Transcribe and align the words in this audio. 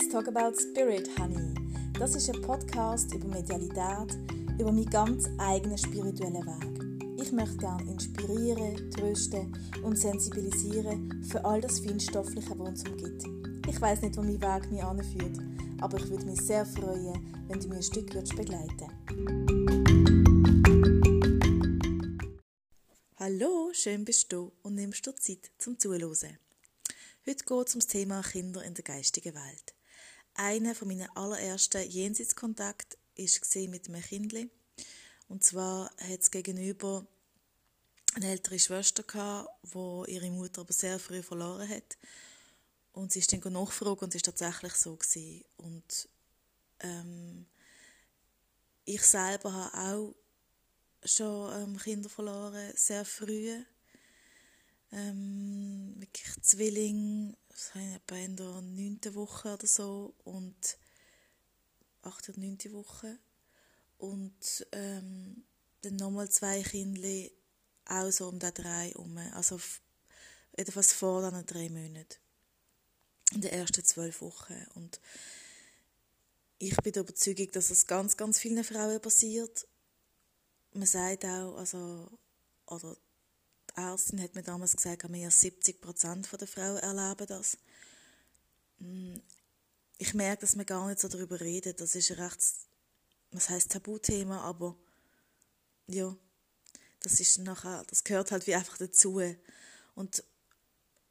Let's 0.00 0.12
Talk 0.14 0.28
About 0.28 0.58
Spirit, 0.58 1.10
Honey. 1.18 1.54
Das 1.98 2.14
ist 2.14 2.30
ein 2.30 2.40
Podcast 2.40 3.12
über 3.12 3.28
Medialität, 3.28 4.16
über 4.58 4.72
meinen 4.72 4.88
ganz 4.88 5.28
eigenen 5.36 5.76
spirituellen 5.76 6.46
Weg. 6.46 7.20
Ich 7.22 7.30
möchte 7.32 7.58
gerne 7.58 7.82
inspirieren, 7.82 8.90
trösten 8.92 9.52
und 9.82 9.98
sensibilisieren 9.98 11.22
für 11.24 11.44
all 11.44 11.60
das 11.60 11.80
Feinstoffliche, 11.80 12.58
was 12.58 12.68
uns 12.68 12.88
umgibt. 12.88 13.24
Ich 13.68 13.78
weiß 13.78 14.00
nicht, 14.00 14.16
wo 14.16 14.22
mein 14.22 14.40
Weg 14.40 14.70
mich 14.70 14.82
anführt, 14.82 15.38
aber 15.82 15.98
ich 15.98 16.08
würde 16.08 16.24
mich 16.24 16.40
sehr 16.40 16.64
freuen, 16.64 17.44
wenn 17.48 17.60
du 17.60 17.68
mir 17.68 17.76
ein 17.76 17.82
Stück 17.82 18.14
würdest 18.14 18.34
begleiten 18.34 18.88
Hallo, 23.18 23.70
schön 23.74 24.06
bist 24.06 24.32
du 24.32 24.50
und 24.62 24.76
nimmst 24.76 25.04
dir 25.04 25.14
Zeit 25.16 25.50
zum 25.58 25.78
Zuhören. 25.78 26.38
Heute 27.26 27.44
geht 27.44 27.68
es 27.68 27.74
um 27.74 27.80
das 27.80 27.86
Thema 27.86 28.22
Kinder 28.22 28.64
in 28.64 28.72
der 28.72 28.84
geistigen 28.84 29.34
Welt. 29.34 29.74
Einer 30.42 30.74
von 30.74 30.88
meinen 30.88 31.14
allerersten 31.16 31.86
Jenseitskontakt 31.86 32.96
war 33.14 33.68
mit 33.68 33.88
einem 33.88 34.00
Kindli. 34.00 34.48
Und 35.28 35.44
zwar 35.44 35.90
hat 35.98 36.20
es 36.20 36.30
gegenüber 36.30 37.06
eine 38.14 38.30
ältere 38.30 38.58
Schwester 38.58 39.02
gehabt, 39.02 39.50
wo 39.64 40.06
ihre 40.06 40.30
Mutter 40.30 40.62
aber 40.62 40.72
sehr 40.72 40.98
früh 40.98 41.22
verloren 41.22 41.68
hat. 41.68 41.98
Und 42.92 43.12
sie 43.12 43.18
ist 43.18 43.30
dann 43.30 43.52
nachgefragt 43.52 44.00
und 44.00 44.14
es 44.14 44.26
war 44.26 44.32
tatsächlich 44.32 44.72
so 44.76 44.96
gewesen. 44.96 45.44
Und 45.58 46.08
ähm, 46.78 47.44
ich 48.86 49.02
selber 49.02 49.52
habe 49.52 49.76
auch 49.76 50.14
schon 51.04 51.52
ähm, 51.62 51.76
Kinder 51.76 52.08
verloren, 52.08 52.72
sehr 52.76 53.04
früh 53.04 53.62
ähm, 54.92 55.94
wirklich 55.98 56.42
Zwilling, 56.42 57.36
das 57.48 57.74
habe 57.74 57.84
ich 57.84 57.94
etwa 57.94 58.16
in 58.16 58.36
der 58.36 58.60
neunten 58.62 59.14
Woche 59.14 59.54
oder 59.54 59.66
so 59.66 60.14
und 60.24 60.78
achte 62.02 62.32
oder 62.32 62.40
neunte 62.40 62.72
Woche. 62.72 63.18
Und 63.98 64.66
ähm, 64.72 65.44
dann 65.82 65.96
nochmal 65.96 66.28
zwei 66.30 66.62
Kinder 66.62 67.30
auch 67.86 68.10
so 68.10 68.28
um 68.28 68.38
den 68.38 68.54
drei 68.54 68.88
herum, 68.88 69.16
also 69.34 69.60
etwas 70.52 70.92
vor 70.92 71.28
diesen 71.28 71.46
drei 71.46 71.68
Monaten, 71.68 72.16
in 73.34 73.40
den 73.42 73.52
ersten 73.52 73.84
zwölf 73.84 74.20
Wochen. 74.20 74.64
Und 74.74 75.00
ich 76.58 76.76
bin 76.76 76.92
der 76.92 77.02
Überzeugung, 77.02 77.50
dass 77.52 77.70
es 77.70 77.86
ganz, 77.86 78.16
ganz 78.16 78.38
vielen 78.38 78.64
Frauen 78.64 79.00
passiert. 79.00 79.66
Man 80.72 80.86
sagt 80.86 81.24
auch, 81.24 81.56
also, 81.56 82.08
oder 82.66 82.96
die 83.70 83.80
Ärztin 83.80 84.22
hat 84.22 84.34
mir 84.34 84.42
damals 84.42 84.76
gesagt, 84.76 85.08
mehr 85.08 85.26
als 85.26 85.40
70 85.40 85.80
Prozent 85.80 86.28
der 86.32 86.48
Frauen 86.48 86.78
erleben 86.78 87.26
das. 87.26 87.58
Mm, 88.78 89.16
ich 89.98 90.14
merke, 90.14 90.40
dass 90.42 90.56
wir 90.56 90.64
gar 90.64 90.86
nicht 90.88 91.00
so 91.00 91.08
darüber 91.08 91.40
reden. 91.40 91.74
Das 91.76 91.94
ist 91.94 92.10
ein 92.10 92.20
recht, 92.20 92.40
was 93.30 93.48
heißt 93.50 93.72
Tabuthema, 93.72 94.40
aber 94.40 94.76
ja, 95.86 96.16
das 97.02 97.20
ist 97.20 97.38
nachher, 97.38 97.84
das 97.88 98.04
gehört 98.04 98.32
halt 98.32 98.46
wie 98.46 98.54
einfach 98.54 98.78
dazu. 98.78 99.20
Und 99.94 100.24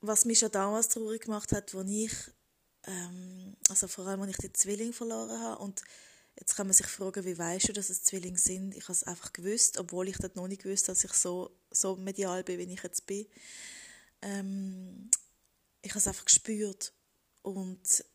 was 0.02 0.26
mich 0.26 0.40
schon 0.40 0.52
damals 0.52 0.90
traurig 0.90 1.24
gemacht 1.24 1.52
hat, 1.52 1.74
als 1.76 1.90
ich, 1.90 2.14
ähm, 2.86 3.58
also 3.70 3.88
vor 3.88 4.08
allem, 4.08 4.22
als 4.22 4.32
ich 4.32 4.38
den 4.38 4.54
Zwilling 4.54 4.94
verloren 4.94 5.40
habe 5.40 5.62
und 5.62 5.82
Jetzt 6.40 6.56
kann 6.56 6.68
man 6.68 6.74
sich 6.74 6.88
fragen, 6.88 7.26
wie 7.26 7.38
weißt 7.38 7.68
du, 7.68 7.74
dass 7.74 7.90
es 7.90 8.04
Zwillinge 8.04 8.38
sind? 8.38 8.74
Ich 8.76 8.84
habe 8.84 8.94
es 8.94 9.04
einfach 9.04 9.34
gewusst, 9.34 9.78
obwohl 9.78 10.08
ich 10.08 10.18
das 10.18 10.36
noch 10.36 10.48
nicht 10.48 10.64
gewusst 10.64 10.88
dass 10.88 11.04
ich 11.04 11.12
so, 11.14 11.52
so 11.70 11.98
medial 11.98 12.44
bin, 12.44 12.60
wie 12.60 12.74
ich 12.74 12.82
jetzt 12.82 13.06
bin. 13.06 13.28
Ähm, 14.22 15.12
ich 15.82 15.92
habe 15.92 16.00
es 16.00 16.08
einfach 16.08 16.26
gespürt 16.26 16.94
und 17.42 18.06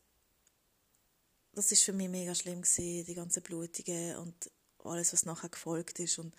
das 1.53 1.71
ist 1.71 1.85
für 1.85 1.93
mich 1.93 2.09
mega 2.09 2.35
schlimm 2.35 2.63
gewesen, 2.63 3.05
die 3.07 3.15
ganzen 3.15 3.43
Blutungen 3.43 4.17
und 4.17 4.51
alles, 4.83 5.13
was 5.13 5.25
nachher 5.25 5.51
gefolgt 5.51 5.99
ist. 5.99 6.19
Und, 6.19 6.35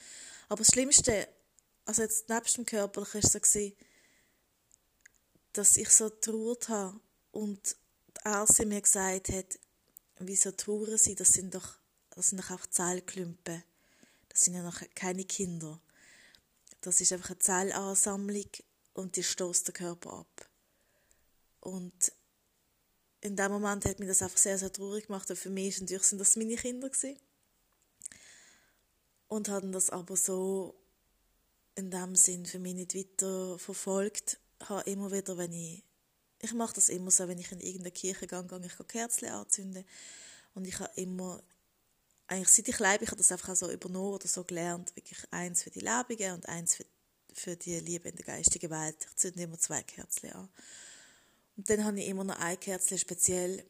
aber 0.50 0.64
das 0.64 0.74
Schlimmste, 0.74 1.28
also 1.86 2.02
jetzt 2.02 2.30
nebst 2.30 2.58
dem 2.58 2.66
Körperlichen, 2.66 3.24
war 3.24 3.30
so, 3.30 3.40
gewesen, 3.40 3.76
dass 5.54 5.78
ich 5.78 5.90
so 5.90 6.10
trauert 6.10 6.70
habe 6.70 7.00
und 7.32 7.76
die 8.18 8.26
Ärztin 8.26 8.70
mir 8.70 8.82
gesagt 8.82 9.30
hat, 9.30 9.60
wieso 10.20 10.52
trauern 10.52 10.98
sie? 10.98 11.16
Das 11.16 11.34
sind 11.34 11.56
doch, 11.56 11.78
das 12.12 12.30
sind 12.30 12.42
doch 12.42 12.52
auch 12.52 12.66
Zellklümpen. 12.66 13.64
Das 14.30 14.42
sind 14.42 14.56
ja 14.56 14.64
noch 14.64 14.82
keine 14.96 15.26
Kinder. 15.26 15.80
Das 16.82 17.02
ist 17.02 17.12
einfach 17.12 17.32
eine 17.32 17.40
Zellansammlung 17.40 18.50
und 18.94 19.16
die 19.16 19.24
stößt 19.24 19.68
der 19.68 19.74
Körper 19.74 20.14
ab. 20.14 20.50
Und 21.62 22.12
in 23.22 23.36
dem 23.36 23.52
Moment 23.52 23.86
hat 23.86 24.00
mich 24.00 24.08
das 24.08 24.22
einfach 24.22 24.38
sehr, 24.38 24.58
sehr 24.58 24.72
traurig 24.72 25.08
gemacht. 25.08 25.30
Und 25.30 25.38
für 25.38 25.50
mich 25.50 25.80
natürlich 25.82 26.04
sind 26.04 26.20
das 26.20 26.36
meine 26.36 26.56
Kinder 26.56 26.90
gewesen. 26.90 27.18
Und 29.28 29.50
haben 29.50 29.72
das 29.72 29.90
aber 29.90 30.16
so 30.16 30.76
in 31.74 31.90
dem 31.90 32.16
Sinn 32.16 32.46
für 32.46 32.60
mich 32.60 32.76
nicht 32.76 32.96
weiter 32.96 33.58
verfolgt. 33.58 34.40
Habe 34.64 34.90
immer 34.90 35.12
wieder, 35.12 35.38
wenn 35.38 35.54
ich 35.54 35.84
ich 36.46 36.54
mache 36.54 36.76
das 36.76 36.90
immer 36.90 37.12
so, 37.12 37.28
wenn 37.28 37.40
ich 37.40 37.52
in 37.52 37.60
irgendeine 37.60 37.92
Kirche 37.92 38.28
gehe, 38.28 38.44
gehe 38.44 38.66
ich 38.66 38.88
Kerzen 38.88 39.30
anzünden. 39.30 39.86
Und 40.54 40.68
ich 40.68 40.80
habe 40.80 40.92
immer, 40.96 41.44
eigentlich 42.28 42.50
seit 42.50 42.68
ich 42.68 42.80
lebe, 42.80 43.04
ich 43.04 43.10
habe 43.10 43.18
das 43.18 43.32
einfach 43.32 43.50
auch 43.50 43.56
so 43.56 43.70
übernommen 43.70 44.14
oder 44.14 44.28
so 44.28 44.44
gelernt, 44.44 44.96
wirklich 44.96 45.20
eins 45.32 45.64
für 45.64 45.72
die 45.72 45.82
Lebenden 45.82 46.34
und 46.34 46.48
eins 46.48 46.76
für, 46.76 46.86
für 47.34 47.56
die 47.56 47.80
Liebe 47.80 48.10
in 48.10 48.16
der 48.16 48.26
geistigen 48.26 48.70
Welt. 48.70 48.96
Ich 49.10 49.16
zünde 49.16 49.44
immer 49.44 49.60
zwei 49.60 49.84
Kerzen 49.84 50.32
an. 50.32 50.50
Und 51.58 51.70
dann 51.70 51.84
habe 51.84 52.00
ich 52.00 52.08
immer 52.08 52.24
noch 52.24 52.40
ein 52.40 52.60
Kerzchen 52.60 52.98
speziell 52.98 53.66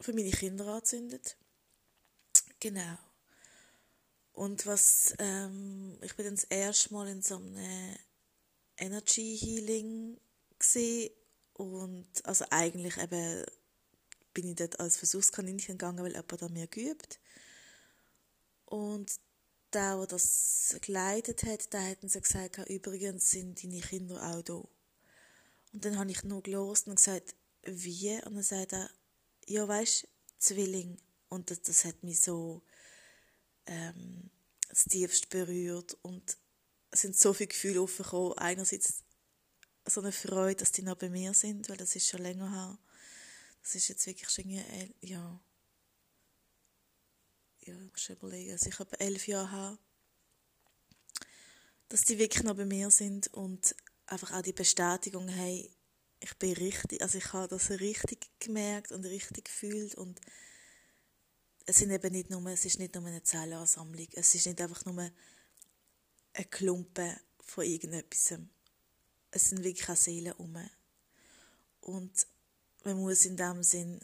für 0.00 0.12
meine 0.12 0.30
Kinder 0.30 0.66
angezündet. 0.66 1.36
Genau. 2.58 2.98
Und 4.32 4.66
was, 4.66 5.14
ähm, 5.18 5.98
ich 6.02 6.14
bin 6.16 6.24
dann 6.24 6.34
das 6.36 6.44
erste 6.44 6.92
Mal 6.94 7.08
in 7.08 7.22
so 7.22 7.36
einem 7.36 7.56
Energy 8.80 9.36
Healing 9.38 10.18
gesehen 10.58 11.10
und 11.54 12.08
also 12.24 12.44
eigentlich 12.50 12.96
eben 12.96 13.44
bin 14.32 14.48
ich 14.48 14.56
dort 14.56 14.80
als 14.80 14.96
Versuchskaninchen 14.96 15.78
gegangen, 15.78 16.02
weil 16.02 16.12
jemand 16.12 16.42
an 16.42 16.52
mir 16.52 16.66
geübt 16.66 17.20
und 18.66 19.12
der, 19.72 19.96
der 19.98 20.06
das 20.06 20.76
geleitet 20.80 21.44
hat, 21.44 21.72
der 21.72 21.90
hat 21.90 21.98
sie 22.02 22.20
gesagt, 22.20 22.58
übrigens 22.68 23.30
sind 23.30 23.62
deine 23.62 23.80
Kinder 23.80 24.20
auch 24.22 24.42
da. 24.42 24.54
Und 25.72 25.84
dann 25.84 25.98
habe 25.98 26.10
ich 26.10 26.24
nur 26.24 26.42
gelost 26.42 26.88
und 26.88 26.96
gesagt, 26.96 27.34
wie? 27.62 28.14
Und 28.24 28.34
dann 28.34 28.42
sagt 28.42 28.72
er, 28.72 28.90
ja, 29.46 29.66
weißt 29.66 30.08
Zwilling. 30.38 30.96
Und 31.28 31.50
das, 31.50 31.62
das 31.62 31.84
hat 31.84 32.02
mich 32.02 32.20
so 32.20 32.62
ähm, 33.66 34.30
das 34.68 34.84
tiefst 34.84 35.30
berührt 35.30 35.96
und 36.02 36.36
sind 36.92 37.16
so 37.16 37.32
viele 37.32 37.48
Gefühle 37.48 37.80
aufgekommen. 37.80 38.38
Einerseits 38.38 39.04
so 39.86 40.00
eine 40.00 40.12
Freude, 40.12 40.56
dass 40.56 40.72
die 40.72 40.82
noch 40.82 40.96
bei 40.96 41.08
mir 41.08 41.34
sind, 41.34 41.68
weil 41.68 41.76
das 41.76 41.96
ist 41.96 42.08
schon 42.08 42.22
länger 42.22 42.50
her. 42.50 42.78
Das 43.62 43.74
ist 43.74 43.88
jetzt 43.88 44.06
wirklich 44.06 44.30
schon, 44.30 44.48
ja, 44.50 44.62
ja, 45.00 45.40
ich 47.60 47.74
muss 47.74 48.08
überlegen, 48.08 48.52
also 48.52 48.68
ich 48.68 48.78
habe 48.78 48.98
elf 49.00 49.26
Jahre 49.28 49.50
her, 49.50 49.78
dass 51.88 52.02
die 52.02 52.18
wirklich 52.18 52.44
noch 52.44 52.56
bei 52.56 52.64
mir 52.64 52.90
sind 52.90 53.28
und 53.34 53.74
einfach 54.06 54.32
auch 54.32 54.42
die 54.42 54.52
Bestätigung, 54.52 55.28
hey, 55.28 55.70
ich 56.20 56.36
bin 56.36 56.52
richtig, 56.54 57.02
also 57.02 57.18
ich 57.18 57.32
habe 57.32 57.48
das 57.48 57.70
richtig 57.70 58.30
gemerkt 58.38 58.92
und 58.92 59.04
richtig 59.04 59.46
gefühlt 59.46 59.94
und 59.94 60.20
es 61.66 61.76
sind 61.76 61.90
eben 61.90 62.12
nicht 62.12 62.30
nur, 62.30 62.44
es 62.46 62.64
ist 62.64 62.78
nicht 62.78 62.94
nur 62.94 63.06
eine 63.06 63.22
Zellenansammlung, 63.22 64.08
es 64.12 64.34
ist 64.34 64.46
nicht 64.46 64.60
einfach 64.60 64.84
nur 64.84 65.10
ein 66.32 66.50
Klumpen 66.50 67.16
von 67.40 67.64
irgendetwas. 67.64 68.34
Es 69.30 69.44
sind 69.44 69.64
wirklich 69.64 69.88
auch 69.88 69.96
Seelen 69.96 70.32
um. 70.34 70.56
Und 71.80 72.26
man 72.84 72.98
muss 72.98 73.24
in 73.24 73.36
dem 73.36 73.62
Sinn 73.62 74.00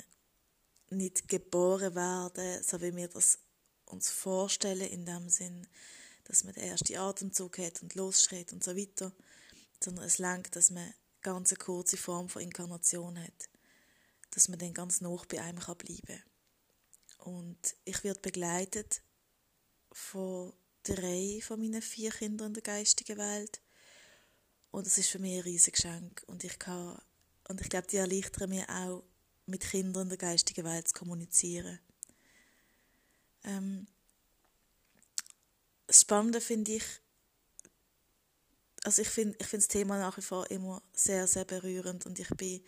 nicht 0.91 1.29
geboren 1.29 1.95
werden, 1.95 2.63
so 2.63 2.81
wie 2.81 2.95
wir 2.95 3.09
das 3.09 3.39
uns 3.87 4.11
vorstellen, 4.11 4.89
in 4.89 5.05
dem 5.05 5.29
Sinn, 5.29 5.67
dass 6.25 6.45
man 6.45 6.55
den 6.55 6.65
ersten 6.65 6.97
Atemzug 6.97 7.59
hat 7.59 7.83
und 7.83 7.95
losschreit 7.95 8.53
und 8.53 8.63
so 8.63 8.77
weiter, 8.77 9.13
sondern 9.83 10.05
es 10.05 10.19
langt, 10.19 10.55
dass 10.57 10.71
man 10.71 10.93
ganz 11.23 11.51
eine 11.51 11.59
kurze 11.59 11.97
Form 11.97 12.29
von 12.29 12.43
Inkarnation 12.43 13.19
hat, 13.19 13.49
dass 14.31 14.49
man 14.49 14.59
dann 14.59 14.75
ganz 14.75 15.01
nah 15.01 15.17
bei 15.29 15.41
einem 15.41 15.59
bleiben 15.59 16.01
kann. 16.07 16.23
Und 17.19 17.77
ich 17.85 18.05
werde 18.05 18.21
begleitet 18.21 19.03
von 19.93 20.53
drei 20.87 21.41
von 21.43 21.61
meinen 21.61 21.83
vier 21.83 22.11
Kindern 22.11 22.49
in 22.49 22.55
der 22.55 22.63
geistigen 22.63 23.19
Welt. 23.19 23.61
Und 24.71 24.87
das 24.87 24.99
ist 24.99 25.09
für 25.09 25.19
mich 25.19 25.37
ein 25.37 25.43
riesiges 25.43 25.83
Geschenk. 25.83 26.23
Und 26.27 26.45
ich 26.45 26.59
kann, 26.59 26.99
und 27.49 27.61
ich 27.61 27.69
glaube, 27.69 27.87
die 27.87 27.97
erleichtern 27.97 28.51
mir 28.51 28.69
auch, 28.69 29.03
mit 29.47 29.63
Kindern 29.63 30.05
in 30.05 30.09
der 30.09 30.19
geistigen 30.19 30.65
Welt 30.65 30.89
zu 30.89 30.95
kommunizieren. 30.95 31.79
Ähm, 33.45 33.87
das 35.87 36.01
Spannende 36.01 36.41
finde 36.41 36.73
ich, 36.73 36.85
also 38.83 39.03
ich 39.03 39.09
finde 39.09 39.37
ich 39.41 39.47
find 39.47 39.63
das 39.63 39.69
Thema 39.69 39.99
nach 39.99 40.17
wie 40.17 40.23
vor 40.23 40.51
immer 40.51 40.83
sehr, 40.93 41.27
sehr 41.27 41.45
berührend 41.45 42.07
und 42.07 42.19
ich 42.19 42.29
bin, 42.31 42.63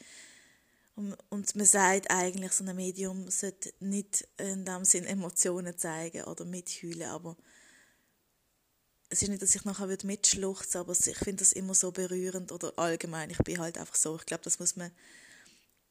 Und, 0.95 1.17
und 1.31 1.55
man 1.55 1.67
sagt 1.67 2.11
eigentlich, 2.11 2.53
so 2.53 2.65
ein 2.65 2.75
Medium 2.75 3.31
sollte 3.31 3.73
nicht 3.81 4.27
in 4.37 4.65
dem 4.65 4.85
Sinn 4.85 5.05
Emotionen 5.05 5.79
zeigen 5.79 6.25
oder 6.25 6.45
mitheulen, 6.45 7.09
aber 7.09 7.37
es 9.11 9.23
ist 9.23 9.29
nicht, 9.29 9.43
dass 9.43 9.55
ich 9.55 9.65
nachher 9.65 9.87
mitschluchzen 10.05 10.81
aber 10.81 10.93
ich 10.93 11.19
finde 11.19 11.43
das 11.43 11.53
immer 11.53 11.75
so 11.75 11.91
berührend 11.93 12.53
oder 12.53 12.79
allgemein, 12.79 13.31
ich 13.31 13.39
bin 13.39 13.59
halt 13.59 13.79
einfach 13.79 13.95
so, 13.95 14.17
ich 14.17 14.27
glaube, 14.27 14.45
das 14.45 14.59
muss 14.59 14.77
man 14.77 14.91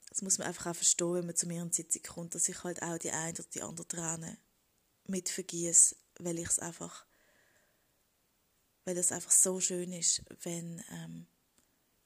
das 0.09 0.21
muss 0.21 0.37
man 0.37 0.47
einfach 0.47 0.67
auch 0.67 0.75
verstehen, 0.75 1.13
wenn 1.13 1.25
man 1.25 1.35
zu 1.35 1.47
mir 1.47 1.61
in 1.61 1.71
Sitzung 1.71 2.01
kommt, 2.01 2.33
dass 2.33 2.49
ich 2.49 2.63
halt 2.63 2.81
auch 2.81 2.97
die 2.97 3.11
eine 3.11 3.33
oder 3.33 3.43
die 3.53 3.61
andere 3.61 3.87
Träne 3.87 4.37
mit 5.05 5.29
vergieße, 5.29 5.95
weil 6.19 6.39
ich 6.39 6.47
es 6.47 6.59
einfach 6.59 7.05
weil 8.85 8.97
es 8.97 9.11
einfach 9.11 9.31
so 9.31 9.59
schön 9.59 9.91
ist, 9.91 10.21
wenn 10.43 10.81
ähm, 10.91 11.27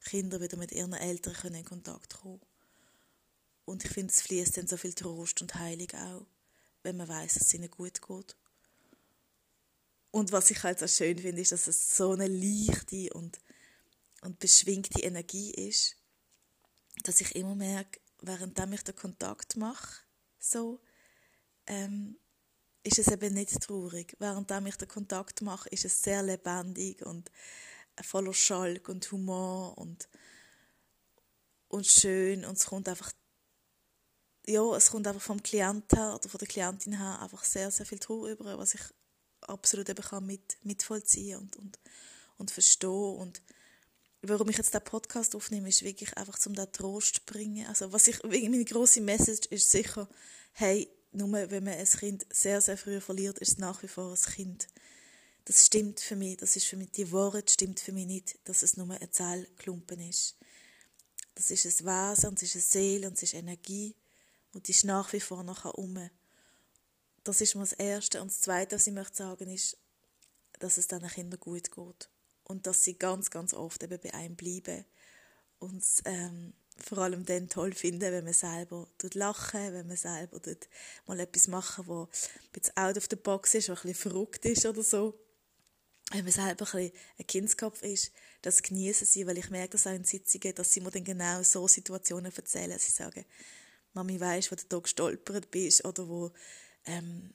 Kinder 0.03 0.41
wieder 0.41 0.57
mit 0.57 0.71
ihren 0.71 0.93
Eltern 0.93 1.53
in 1.53 1.63
Kontakt 1.63 2.15
kommen 2.15 2.39
können. 2.39 2.51
Und 3.65 3.85
ich 3.85 3.91
finde, 3.91 4.11
es 4.11 4.21
fließt 4.23 4.57
dann 4.57 4.67
so 4.67 4.77
viel 4.77 4.93
Trost 4.93 5.41
und 5.43 5.53
Heilung 5.53 5.91
auch, 5.91 6.25
wenn 6.81 6.97
man 6.97 7.07
weiß, 7.07 7.35
dass 7.35 7.43
es 7.43 7.53
ihnen 7.53 7.69
gut 7.69 8.01
geht. 8.01 8.35
Und 10.11 10.31
was 10.31 10.51
ich 10.51 10.61
halt 10.63 10.79
so 10.79 10.87
schön 10.87 11.17
finde, 11.17 11.41
ist, 11.41 11.53
dass 11.53 11.67
es 11.67 11.95
so 11.95 12.11
eine 12.11 12.27
leichte 12.27 13.13
und, 13.13 13.39
und 14.21 14.39
beschwingte 14.39 15.01
Energie 15.01 15.51
ist, 15.51 15.95
dass 17.03 17.21
ich 17.21 17.35
immer 17.35 17.55
merke, 17.55 17.99
während 18.21 18.59
ich 18.73 18.83
den 18.83 18.95
Kontakt 18.95 19.55
mache, 19.55 20.03
so, 20.37 20.81
ähm, 21.65 22.17
ist 22.83 22.99
es 22.99 23.07
eben 23.07 23.33
nicht 23.33 23.59
traurig. 23.61 24.15
Während 24.19 24.51
ich 24.67 24.75
den 24.75 24.87
Kontakt 24.87 25.41
mache, 25.41 25.69
ist 25.69 25.85
es 25.85 26.01
sehr 26.01 26.23
lebendig 26.23 27.05
und 27.05 27.31
voller 28.01 28.33
Schalk 28.33 28.89
und 28.89 29.09
Humor 29.11 29.77
und, 29.77 30.09
und 31.67 31.85
schön 31.85 32.43
und 32.45 32.57
es 32.57 32.65
kommt 32.65 32.89
einfach 32.89 33.11
ja, 34.47 34.75
es 34.75 34.89
kommt 34.89 35.07
einfach 35.07 35.21
vom 35.21 35.41
Klienten 35.43 35.97
her 35.97 36.15
oder 36.15 36.27
von 36.27 36.39
der 36.39 36.47
Klientin 36.47 36.97
her 36.97 37.19
einfach 37.21 37.43
sehr, 37.43 37.69
sehr 37.69 37.85
viel 37.85 37.99
Trauer 37.99 38.29
über, 38.29 38.57
was 38.57 38.73
ich 38.73 38.81
absolut 39.51 39.89
eben 39.89 40.03
kann 40.03 40.25
mit, 40.25 40.57
mitvollziehen 40.63 41.39
und, 41.39 41.55
und, 41.57 41.79
und 42.37 42.51
verstehen. 42.51 43.15
Und 43.15 43.41
warum 44.21 44.49
ich 44.49 44.57
jetzt 44.57 44.73
den 44.73 44.83
Podcast 44.83 45.35
aufnehme, 45.35 45.69
ist 45.69 45.83
wirklich 45.83 46.15
einfach, 46.17 46.37
um 46.45 46.53
den 46.53 46.71
Trost 46.71 47.15
zu 47.15 47.21
bringen. 47.25 47.67
Also 47.67 47.91
was 47.91 48.07
ich, 48.07 48.23
meine 48.23 48.65
grosse 48.65 49.01
Message 49.01 49.47
ist 49.49 49.71
sicher, 49.71 50.07
hey, 50.53 50.89
nur 51.11 51.31
wenn 51.31 51.63
man 51.63 51.73
ein 51.73 51.85
Kind 51.85 52.25
sehr, 52.31 52.61
sehr 52.61 52.77
früh 52.77 53.01
verliert, 53.01 53.39
ist 53.39 53.49
es 53.49 53.57
nach 53.57 53.83
wie 53.83 53.87
vor 53.87 54.11
ein 54.11 54.33
Kind. 54.33 54.67
Das 55.45 55.65
stimmt 55.65 55.99
für 55.99 56.15
mich, 56.15 56.37
das 56.37 56.55
ist 56.55 56.67
für 56.67 56.77
mich, 56.77 56.91
die 56.91 57.11
Worte 57.11 57.51
stimmt 57.51 57.79
für 57.79 57.91
mich 57.91 58.05
nicht, 58.05 58.39
dass 58.45 58.61
es 58.61 58.77
nur 58.77 58.89
ein 58.89 59.11
Zellklumpen 59.11 59.99
ist. 59.99 60.37
Das 61.35 61.49
ist 61.49 61.65
ein 61.65 61.85
Wesen, 61.87 62.29
und 62.29 62.41
es 62.41 62.55
ist 62.55 62.55
eine 62.55 62.83
Seele, 62.83 63.07
und 63.07 63.13
es 63.13 63.23
ist 63.23 63.33
Energie, 63.33 63.95
und 64.53 64.67
die 64.67 64.71
ist 64.71 64.85
nach 64.85 65.11
wie 65.13 65.19
vor 65.19 65.43
nachher 65.43 65.77
um. 65.77 65.97
Das 67.23 67.41
ist 67.41 67.55
mal 67.55 67.61
das 67.61 67.73
Erste. 67.73 68.21
Und 68.21 68.31
das 68.31 68.41
Zweite, 68.41 68.75
was 68.75 68.87
ich 68.87 68.93
möchte 68.93 69.17
sagen, 69.17 69.49
ist, 69.49 69.77
dass 70.59 70.77
es 70.77 70.87
diesen 70.87 71.07
Kindern 71.07 71.39
gut 71.39 71.71
geht. 71.71 72.09
Und 72.43 72.67
dass 72.67 72.83
sie 72.83 72.97
ganz, 72.97 73.29
ganz 73.29 73.53
oft 73.53 73.83
eben 73.83 73.99
bei 73.99 74.13
einem 74.13 74.35
bleiben. 74.35 74.85
Und 75.59 75.83
ähm, 76.05 76.53
vor 76.77 76.99
allem 76.99 77.25
dann 77.25 77.49
toll 77.49 77.73
finden, 77.73 78.11
wenn 78.11 78.23
man 78.23 78.33
selber 78.33 78.87
lachen, 79.13 79.73
wenn 79.73 79.87
man 79.87 79.97
selber 79.97 80.39
mal 81.05 81.19
etwas 81.19 81.47
machen, 81.47 81.87
wo 81.87 82.03
ein 82.03 82.51
bisschen 82.51 82.77
out 82.77 82.97
of 82.97 83.07
the 83.09 83.15
box 83.15 83.53
ist, 83.53 83.69
was 83.69 83.79
ein 83.79 83.91
bisschen 83.91 84.11
verrückt 84.11 84.45
ist 84.45 84.65
oder 84.65 84.83
so. 84.83 85.17
Wenn 86.11 86.23
man 86.23 86.33
selber 86.33 86.67
ein, 86.73 86.91
ein 87.19 87.27
Kindskopf 87.27 87.83
ist, 87.83 88.11
das 88.41 88.63
genießen 88.63 89.07
sie, 89.07 89.25
weil 89.27 89.37
ich 89.37 89.49
merke 89.49 89.73
das 89.73 89.87
auch 89.87 89.93
in 89.93 90.03
Sitzungen, 90.03 90.55
dass 90.55 90.71
sie 90.71 90.81
mir 90.81 90.91
dann 90.91 91.03
genau 91.03 91.41
so 91.43 91.67
Situationen 91.67 92.33
erzählen. 92.35 92.77
Sie 92.79 92.91
sagen, 92.91 93.23
Mami, 93.93 94.19
weisst, 94.19 94.51
wo 94.51 94.55
du 94.55 94.63
da 94.67 94.79
gestolpert 94.79 95.51
bist 95.51 95.85
oder 95.85 96.07
wo 96.07 96.31
ähm, 96.85 97.33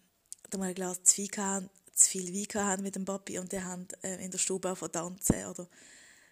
da 0.50 0.58
mal 0.58 0.68
ein 0.68 0.74
Glas 0.74 1.02
zu 1.02 1.14
viel, 1.14 1.28
gehabt, 1.28 1.68
zu 1.94 2.10
viel 2.10 2.34
Wein 2.34 2.64
haben 2.64 2.82
mit 2.82 2.96
dem 2.96 3.04
Papi 3.04 3.38
und 3.38 3.52
die 3.52 3.60
haben 3.60 3.86
äh, 4.02 4.24
in 4.24 4.30
der 4.30 4.38
Stube 4.38 4.70
auch 4.70 4.88
tanzen 4.88 5.46
oder? 5.46 5.68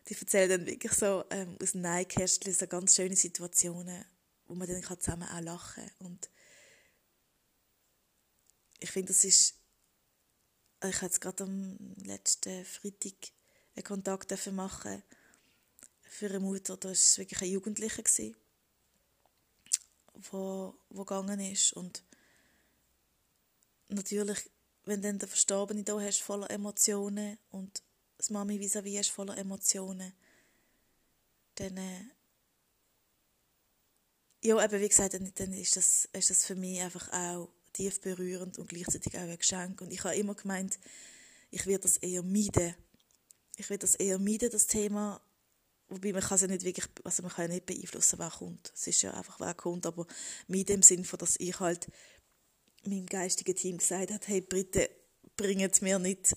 Die 0.09 0.15
erzählen 0.15 0.51
dann 0.51 0.67
wirklich 0.67 0.93
so 0.93 1.25
ähm, 1.31 1.57
aus 1.63 1.73
dem 1.73 1.81
Neinkästchen 1.81 2.53
so 2.53 2.67
ganz 2.67 2.95
schöne 2.95 3.17
Situationen, 3.17 4.05
wo 4.47 4.55
man 4.55 4.69
dann 4.69 4.83
kann 4.83 5.01
zusammen 5.01 5.29
auch 5.29 5.41
lachen 5.41 5.87
kann. 5.99 6.07
Und 6.07 6.31
ich 8.81 8.91
finde, 8.91 9.13
das 9.13 9.25
ist, 9.25 9.55
ich 10.85 10.97
habe 10.97 11.07
jetzt 11.07 11.23
gerade 11.23 11.45
am 11.45 11.79
letzten 12.05 12.67
Freitag 12.67 13.15
einen 13.75 13.85
Kontakt 13.85 14.53
machen 14.53 15.03
für 16.03 16.27
eine 16.27 16.41
Mutter, 16.41 16.77
da 16.77 16.89
war 16.89 16.93
es 16.93 17.19
wirklich 17.19 17.43
ein 17.43 17.49
Jugendlicher 17.51 18.03
gewesen, 18.03 18.37
wo, 20.31 20.79
wo 20.91 21.05
gegangen 21.05 21.41
ist. 21.41 21.73
Und 21.73 22.05
natürlich, 23.89 24.51
wenn 24.85 25.03
dann 25.03 25.19
der 25.19 25.29
Verstorbene 25.29 25.83
da 25.83 26.01
hast, 26.01 26.23
voller 26.23 26.51
Emotionen 26.51 27.39
und 27.51 27.83
das 28.19 28.31
Mami 28.31 28.59
vis-à-vis 28.61 29.01
ist 29.01 29.11
voller 29.11 29.37
Emotionen, 29.37 30.13
dann 31.57 31.77
äh, 31.77 32.05
ja, 34.45 34.63
eben 34.63 34.81
wie 34.81 34.89
gesagt, 34.89 35.15
dann, 35.15 35.33
dann 35.35 35.53
ist, 35.55 35.77
das, 35.77 36.09
ist 36.13 36.31
das 36.31 36.45
für 36.45 36.55
mich 36.55 36.81
einfach 36.81 37.11
auch 37.13 37.49
tief 37.73 38.01
berührend 38.01 38.59
und 38.59 38.69
gleichzeitig 38.69 39.17
auch 39.17 39.23
ein 39.23 39.39
Geschenk. 39.39 39.81
Und 39.81 39.91
ich 39.91 40.05
habe 40.05 40.17
immer 40.17 40.35
gemeint, 40.35 40.79
ich 41.51 41.67
werde 41.67 41.85
das 41.85 41.97
eher 41.97 42.23
meiden. 42.23 42.75
Ich 43.57 43.71
werde 43.71 43.81
das 43.81 43.95
eher 43.95 44.19
meiden, 44.19 44.51
das 44.51 44.67
Thema. 44.67 45.21
Wobei 45.89 46.13
man 46.13 46.23
kann 46.23 46.37
es 46.37 46.43
ja 46.43 46.49
nicht 46.49 46.65
wirklich, 46.65 46.87
also 47.05 47.23
man 47.23 47.33
kann 47.33 47.49
ja 47.49 47.55
nicht 47.55 47.67
beeinflussen, 47.67 48.19
wer 48.19 48.31
kommt. 48.31 48.73
Es 48.75 48.87
ist 48.87 49.03
ja 49.03 49.15
einfach, 49.15 49.41
wer 49.41 49.55
kommt, 49.55 49.87
aber 49.87 50.07
meiden 50.47 50.77
im 50.77 50.83
Sinne 50.83 51.05
von, 51.05 51.19
dass 51.19 51.37
ich 51.39 51.59
halt 51.59 51.89
meinem 52.87 53.07
geistigen 53.07 53.57
Team 53.57 53.79
gesagt 53.79 54.11
habe, 54.11 54.27
hey, 54.27 54.41
bitte 54.41 54.91
bringt 55.37 55.83
mir 55.83 55.99
nicht 55.99 56.37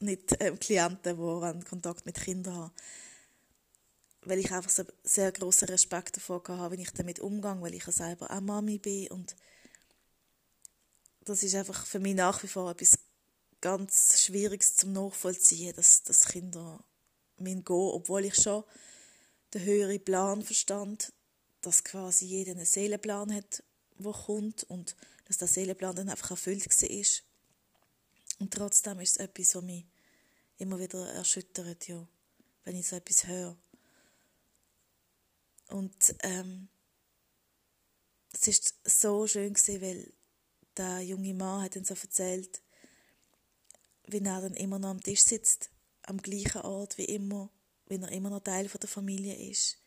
nicht 0.00 0.36
ähm, 0.40 0.58
Klienten, 0.58 1.16
die 1.16 1.64
Kontakt 1.64 2.06
mit 2.06 2.20
Kindern 2.20 2.54
haben. 2.54 2.72
Weil 4.22 4.38
ich 4.38 4.52
einfach 4.52 4.70
so 4.70 4.84
sehr 5.02 5.32
großen 5.32 5.68
Respekt 5.68 6.16
davor 6.16 6.42
habe, 6.48 6.76
wie 6.76 6.82
ich 6.82 6.92
damit 6.92 7.20
umgehe, 7.20 7.60
weil 7.60 7.74
ich 7.74 7.86
ja 7.86 7.92
selber 7.92 8.30
auch 8.30 8.40
Mami 8.40 8.78
bin 8.78 9.08
und 9.08 9.36
das 11.24 11.42
ist 11.42 11.54
einfach 11.54 11.86
für 11.86 12.00
mich 12.00 12.14
nach 12.14 12.42
wie 12.42 12.48
vor 12.48 12.70
etwas 12.70 12.98
ganz 13.60 14.20
Schwieriges 14.20 14.76
zum 14.76 14.92
Nachvollziehen, 14.92 15.74
dass, 15.76 16.02
dass 16.02 16.24
Kinder 16.26 16.82
gehen, 17.38 17.62
obwohl 17.66 18.24
ich 18.24 18.34
schon 18.34 18.64
den 19.52 19.62
höheren 19.62 20.02
Plan 20.02 20.42
verstand, 20.42 21.12
dass 21.60 21.84
quasi 21.84 22.24
jeder 22.24 22.52
einen 22.52 22.64
Seelenplan 22.64 23.34
hat, 23.34 23.62
der 23.98 24.12
kommt 24.12 24.64
und 24.64 24.96
dass 25.30 25.38
der 25.38 25.46
Seelenplan 25.46 25.94
dann 25.94 26.08
einfach 26.08 26.32
erfüllt 26.32 26.66
war. 26.66 27.06
Und 28.40 28.52
trotzdem 28.52 28.98
ist 28.98 29.12
es 29.12 29.16
etwas, 29.18 29.54
was 29.54 29.62
mich 29.62 29.86
immer 30.58 30.76
wieder 30.80 31.08
erschüttert, 31.12 31.86
ja, 31.86 32.04
wenn 32.64 32.74
ich 32.74 32.88
so 32.88 32.96
etwas 32.96 33.28
höre. 33.28 33.56
Und 35.68 36.16
ähm, 36.24 36.68
es 38.32 38.48
ist 38.48 38.74
so 38.82 39.28
schön 39.28 39.54
gewesen, 39.54 39.80
weil 39.80 40.12
der 40.76 41.00
junge 41.02 41.32
Mann 41.32 41.62
hat 41.62 41.76
dann 41.76 41.84
so 41.84 41.94
erzählt, 41.94 42.60
wie 44.08 44.18
er 44.18 44.40
dann 44.40 44.54
immer 44.54 44.80
noch 44.80 44.88
am 44.88 45.00
Tisch 45.00 45.22
sitzt, 45.22 45.70
am 46.02 46.20
gleichen 46.20 46.62
Ort 46.62 46.98
wie 46.98 47.04
immer, 47.04 47.50
wie 47.86 48.02
er 48.02 48.10
immer 48.10 48.30
noch 48.30 48.40
Teil 48.40 48.68
von 48.68 48.80
der 48.80 48.88
Familie 48.88 49.36
ist. 49.48 49.78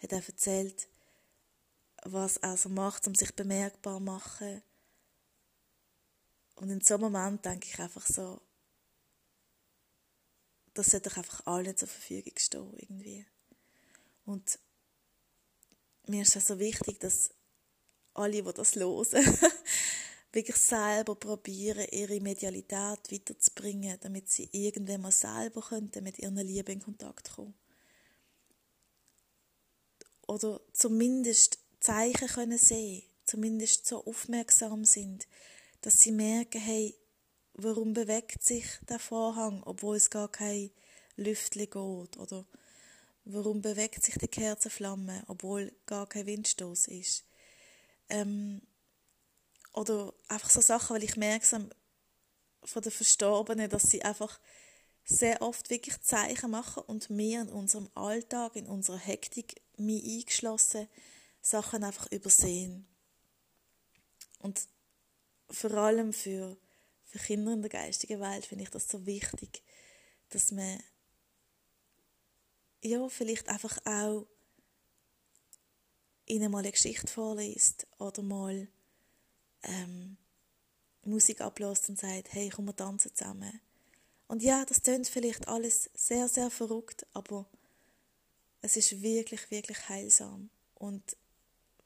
Hat 0.00 0.12
er 0.12 0.26
erzählt, 0.26 0.88
was 2.04 2.38
er 2.38 2.56
so 2.56 2.70
macht, 2.70 3.06
um 3.06 3.14
sich 3.14 3.34
bemerkbar 3.34 3.98
zu 3.98 4.04
machen, 4.04 4.62
und 6.60 6.70
in 6.70 6.80
so 6.80 6.94
einem 6.94 7.04
Moment 7.04 7.44
denke 7.44 7.68
ich 7.68 7.78
einfach 7.78 8.06
so, 8.06 8.40
das 10.74 10.90
sollte 10.90 11.16
einfach 11.16 11.46
allen 11.46 11.76
zur 11.76 11.88
Verfügung 11.88 12.32
stehen, 12.36 12.72
irgendwie. 12.76 13.26
Und 14.24 14.58
mir 16.06 16.22
ist 16.22 16.36
es 16.36 16.46
so 16.46 16.58
wichtig, 16.58 16.98
dass 17.00 17.30
alle, 18.14 18.42
die 18.42 18.52
das 18.52 18.74
hören, 18.74 19.06
wirklich 20.32 20.56
selber 20.56 21.14
probieren, 21.14 21.86
ihre 21.92 22.20
Medialität 22.20 23.10
weiterzubringen, 23.10 23.98
damit 24.00 24.28
sie 24.28 24.48
irgendwann 24.52 25.02
mal 25.02 25.12
selber 25.12 25.62
könnten 25.62 26.04
mit 26.04 26.18
ihren 26.18 26.36
Lieben 26.36 26.72
in 26.72 26.82
Kontakt 26.82 27.32
kommen. 27.32 27.54
Oder 30.26 30.60
zumindest 30.72 31.58
Zeichen 31.80 32.28
können 32.28 32.58
sehen, 32.58 33.04
zumindest 33.24 33.86
so 33.86 34.04
aufmerksam 34.04 34.84
sind, 34.84 35.26
dass 35.80 36.00
sie 36.00 36.12
merken, 36.12 36.60
hey, 36.60 36.94
warum 37.54 37.92
bewegt 37.92 38.42
sich 38.42 38.64
der 38.88 38.98
Vorhang, 38.98 39.62
obwohl 39.64 39.96
es 39.96 40.10
gar 40.10 40.28
kein 40.28 40.70
Lüftli 41.16 41.66
geht, 41.66 42.16
oder 42.18 42.46
warum 43.24 43.60
bewegt 43.60 44.02
sich 44.02 44.16
die 44.16 44.28
Kerzenflamme, 44.28 45.24
obwohl 45.26 45.72
gar 45.86 46.06
kein 46.08 46.26
Windstoß 46.26 46.88
ist. 46.88 47.24
Ähm, 48.08 48.62
oder 49.72 50.14
einfach 50.28 50.50
so 50.50 50.60
Sachen, 50.60 50.94
weil 50.94 51.04
ich 51.04 51.16
merke 51.16 51.46
von 52.64 52.82
den 52.82 52.92
Verstorbenen, 52.92 53.68
dass 53.68 53.82
sie 53.82 54.02
einfach 54.02 54.40
sehr 55.04 55.40
oft 55.42 55.70
wirklich 55.70 56.00
Zeichen 56.00 56.50
machen 56.50 56.82
und 56.86 57.08
wir 57.10 57.42
in 57.42 57.48
unserem 57.48 57.88
Alltag, 57.94 58.56
in 58.56 58.66
unserer 58.66 58.98
Hektik, 58.98 59.62
mich 59.76 60.04
eingeschlossen, 60.04 60.88
Sachen 61.40 61.84
einfach 61.84 62.10
übersehen. 62.10 62.86
Und 64.40 64.68
vor 65.50 65.72
allem 65.74 66.12
für, 66.12 66.56
für 67.04 67.18
Kinder 67.18 67.52
in 67.52 67.62
der 67.62 67.70
geistigen 67.70 68.20
Welt 68.20 68.46
finde 68.46 68.64
ich 68.64 68.70
das 68.70 68.88
so 68.88 69.06
wichtig, 69.06 69.62
dass 70.30 70.52
man 70.52 70.82
ja, 72.82 73.08
vielleicht 73.08 73.48
einfach 73.48 73.78
auch 73.84 74.26
ihnen 76.26 76.50
mal 76.50 76.58
eine 76.58 76.72
Geschichte 76.72 77.06
vorliest 77.06 77.86
oder 77.98 78.22
mal 78.22 78.68
ähm, 79.62 80.16
Musik 81.04 81.40
ablässt 81.40 81.88
und 81.88 81.98
sagt, 81.98 82.32
hey, 82.32 82.50
komm, 82.50 82.66
wir 82.66 82.76
tanzen 82.76 83.14
zusammen. 83.14 83.60
Und 84.26 84.42
ja, 84.42 84.64
das 84.64 84.82
klingt 84.82 85.08
vielleicht 85.08 85.48
alles 85.48 85.90
sehr, 85.94 86.28
sehr 86.28 86.50
verrückt, 86.50 87.06
aber 87.14 87.46
es 88.60 88.76
ist 88.76 89.00
wirklich, 89.00 89.50
wirklich 89.50 89.88
heilsam. 89.88 90.50
Und 90.74 91.16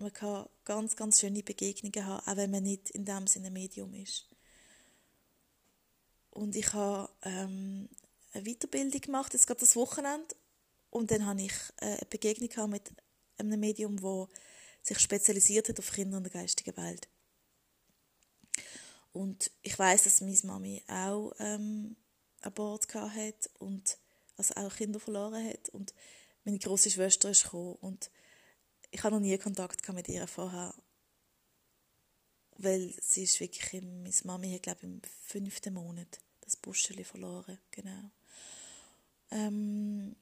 man 0.03 0.13
kann 0.13 0.49
ganz, 0.65 0.97
ganz 0.97 1.21
schöne 1.21 1.43
Begegnungen 1.43 2.07
haben, 2.07 2.27
auch 2.27 2.37
wenn 2.37 2.51
man 2.51 2.63
nicht 2.63 2.91
in 2.91 3.05
dem 3.05 3.27
Sinne 3.27 3.51
Medium 3.51 3.95
ist. 3.95 4.29
Und 6.31 6.57
ich 6.57 6.73
habe 6.73 7.11
ähm, 7.23 7.89
eine 8.33 8.45
Weiterbildung 8.45 9.01
gemacht, 9.01 9.33
jetzt 9.33 9.47
gerade 9.47 9.61
das 9.61 9.77
Wochenende. 9.77 10.35
Und 10.91 11.11
dann 11.11 11.27
habe 11.27 11.43
ich 11.43 11.53
äh, 11.81 11.87
eine 11.87 12.07
Begegnung 12.09 12.71
mit 12.71 12.91
einem 13.39 13.61
Medium, 13.61 13.97
das 14.01 14.29
sich 14.83 14.99
spezialisiert 14.99 15.69
hat 15.69 15.79
auf 15.79 15.93
Kinder 15.93 16.19
in 16.19 16.25
der 16.25 16.33
geistigen 16.33 16.77
Welt. 16.77 17.09
Und 19.13 19.51
ich 19.63 19.79
weiß, 19.79 20.05
dass 20.05 20.21
meine 20.21 20.39
Mami 20.45 20.83
auch 20.89 21.33
ähm, 21.39 21.97
an 22.41 22.55
Bord 22.55 22.93
hat 22.95 23.51
und 23.59 23.99
also 24.37 24.55
auch 24.55 24.75
Kinder 24.75 24.99
verloren 24.99 25.49
hat. 25.49 25.69
Und 25.69 25.95
meine 26.45 26.59
große 26.59 26.91
Schwester 26.91 27.31
ist 27.31 27.45
gekommen 27.45 27.77
und 27.81 28.11
ich 28.93 29.03
habe 29.03 29.15
noch 29.15 29.21
nie 29.21 29.37
Kontakt 29.39 29.89
mit 29.93 30.09
ihr 30.09 30.27
vorher, 30.29 30.75
weil 32.59 32.95
sie 33.01 33.25
ist 33.25 33.41
wirklich, 33.41 33.83
meine 33.83 34.13
Mami 34.25 34.53
hat 34.53 34.63
glaube 34.63 34.79
ich 34.83 34.85
im 34.85 35.03
fünften 35.27 35.75
Monat 35.75 36.21
das 36.43 36.57
Buscheli 36.57 37.03
verloren, 37.03 37.59
genau. 37.71 38.11
Ähm, 39.31 40.15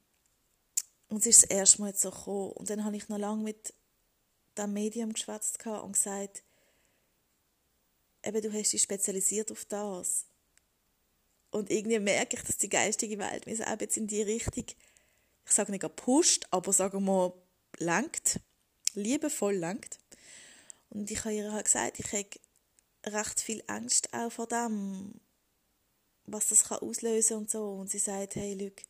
und 1.09 1.21
sie 1.21 1.29
ist 1.29 1.43
das 1.43 1.49
erste 1.49 1.81
Mal 1.81 1.89
jetzt 1.89 2.01
so 2.01 2.11
gekommen 2.11 2.53
und 2.53 2.69
dann 2.69 2.85
habe 2.85 2.95
ich 2.95 3.09
noch 3.09 3.17
lange 3.17 3.43
mit 3.43 3.73
dem 4.57 4.73
Medium 4.73 5.13
geschwätzt 5.13 5.65
und 5.65 5.93
gesagt, 5.93 6.43
eben, 8.23 8.41
du 8.41 8.53
hast 8.53 8.71
dich 8.71 8.81
spezialisiert 8.81 9.51
auf 9.51 9.65
das. 9.65 10.25
Und 11.49 11.69
irgendwie 11.69 11.99
merke 11.99 12.37
ich, 12.37 12.43
dass 12.43 12.57
die 12.57 12.69
geistige 12.69 13.17
Welt 13.17 13.45
mich 13.45 13.65
auch 13.65 13.79
jetzt 13.79 13.97
in 13.97 14.07
die 14.07 14.21
Richtung, 14.21 14.65
ich 15.45 15.51
sage 15.51 15.71
nicht 15.71 15.81
gepusht, 15.81 16.47
aber 16.51 16.71
sagen 16.71 17.03
wir, 17.03 17.33
lenkt, 17.79 18.39
liebevoll 18.93 19.55
lenkt. 19.55 19.99
Und 20.89 21.09
ich 21.09 21.19
habe 21.19 21.33
ihr 21.33 21.51
halt 21.51 21.65
gesagt, 21.65 21.99
ich 21.99 22.11
habe 22.11 22.27
recht 23.17 23.39
viel 23.39 23.63
Angst 23.67 24.13
auch 24.13 24.31
vor 24.31 24.47
dem, 24.47 25.19
was 26.25 26.49
das 26.49 26.65
kann 26.65 26.79
auslösen 26.79 27.37
und 27.37 27.49
so. 27.51 27.73
Und 27.73 27.89
sie 27.89 27.99
sagt, 27.99 28.35
hey, 28.35 28.53
Luke, 28.53 28.83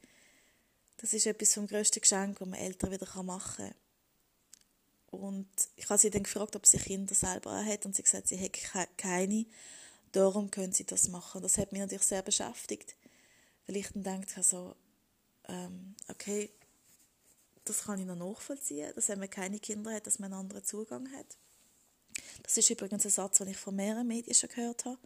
das 0.97 1.13
ist 1.13 1.25
etwas 1.25 1.53
vom 1.53 1.67
grössten 1.67 2.01
Geschenk, 2.01 2.39
das 2.39 2.47
man 2.47 2.59
Eltern 2.59 2.91
wieder 2.91 3.23
machen 3.23 3.65
kann. 3.65 3.75
Und 5.11 5.49
ich 5.75 5.89
habe 5.89 5.99
sie 5.99 6.09
dann 6.09 6.23
gefragt, 6.23 6.55
ob 6.55 6.65
sie 6.65 6.77
Kinder 6.77 7.13
selber 7.13 7.65
hat 7.65 7.85
und 7.85 7.95
sie 7.95 8.03
gesagt, 8.03 8.27
sie 8.27 8.39
hat 8.39 8.97
keine. 8.97 9.45
Darum 10.13 10.49
können 10.51 10.73
sie 10.73 10.85
das 10.85 11.09
machen. 11.09 11.41
Das 11.41 11.57
hat 11.57 11.71
mich 11.71 11.81
natürlich 11.81 12.03
sehr 12.03 12.21
beschäftigt, 12.21 12.95
weil 13.65 13.77
ich 13.77 13.89
dann 13.89 14.03
denke, 14.03 14.37
also, 14.37 14.75
ähm, 15.47 15.95
okay, 16.07 16.49
das 17.65 17.83
kann 17.83 17.99
ich 17.99 18.05
noch 18.05 18.15
nachvollziehen, 18.15 18.91
dass 18.95 19.09
wenn 19.09 19.19
man 19.19 19.29
keine 19.29 19.59
Kinder 19.59 19.93
hat, 19.93 20.07
dass 20.07 20.19
man 20.19 20.31
einen 20.31 20.41
anderen 20.41 20.63
Zugang 20.63 21.11
hat. 21.13 21.37
Das 22.43 22.57
ist 22.57 22.69
übrigens 22.69 23.05
ein 23.05 23.11
Satz, 23.11 23.37
den 23.37 23.47
ich 23.47 23.57
von 23.57 23.75
mehreren 23.75 24.07
Medien 24.07 24.33
schon 24.33 24.49
gehört 24.49 24.85
habe. 24.85 24.97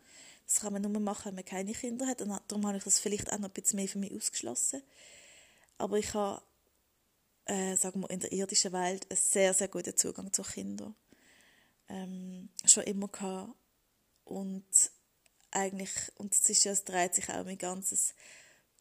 Das 0.45 0.59
kann 0.59 0.73
man 0.73 0.81
nur 0.81 1.01
machen, 1.01 1.25
wenn 1.25 1.35
man 1.35 1.45
keine 1.45 1.73
Kinder 1.73 2.07
hat. 2.07 2.21
Und 2.21 2.29
darum 2.47 2.65
habe 2.65 2.77
ich 2.77 2.83
das 2.83 2.99
vielleicht 2.99 3.31
auch 3.31 3.39
noch 3.39 3.49
ein 3.49 3.53
bisschen 3.53 3.77
mehr 3.77 3.87
für 3.87 3.99
mich 3.99 4.13
ausgeschlossen. 4.13 4.81
Aber 5.77 5.97
ich 5.97 6.13
habe 6.13 6.41
äh, 7.45 7.75
sagen 7.75 8.01
wir, 8.01 8.09
in 8.09 8.19
der 8.19 8.31
irdischen 8.31 8.73
Welt 8.73 9.09
einen 9.09 9.17
sehr, 9.17 9.53
sehr 9.53 9.67
guten 9.67 9.95
Zugang 9.95 10.31
zu 10.33 10.43
Kindern. 10.43 10.95
Ähm, 11.89 12.49
schon 12.65 12.83
immer 12.83 13.07
gehabt. 13.07 13.53
Und 14.23 14.65
eigentlich, 15.51 15.91
und 16.15 16.33
es, 16.33 16.49
ist 16.49 16.63
ja, 16.63 16.71
es 16.71 16.83
dreht 16.83 17.15
sich 17.15 17.29
auch 17.29 17.45
mein 17.45 17.57
ganzes 17.57 18.13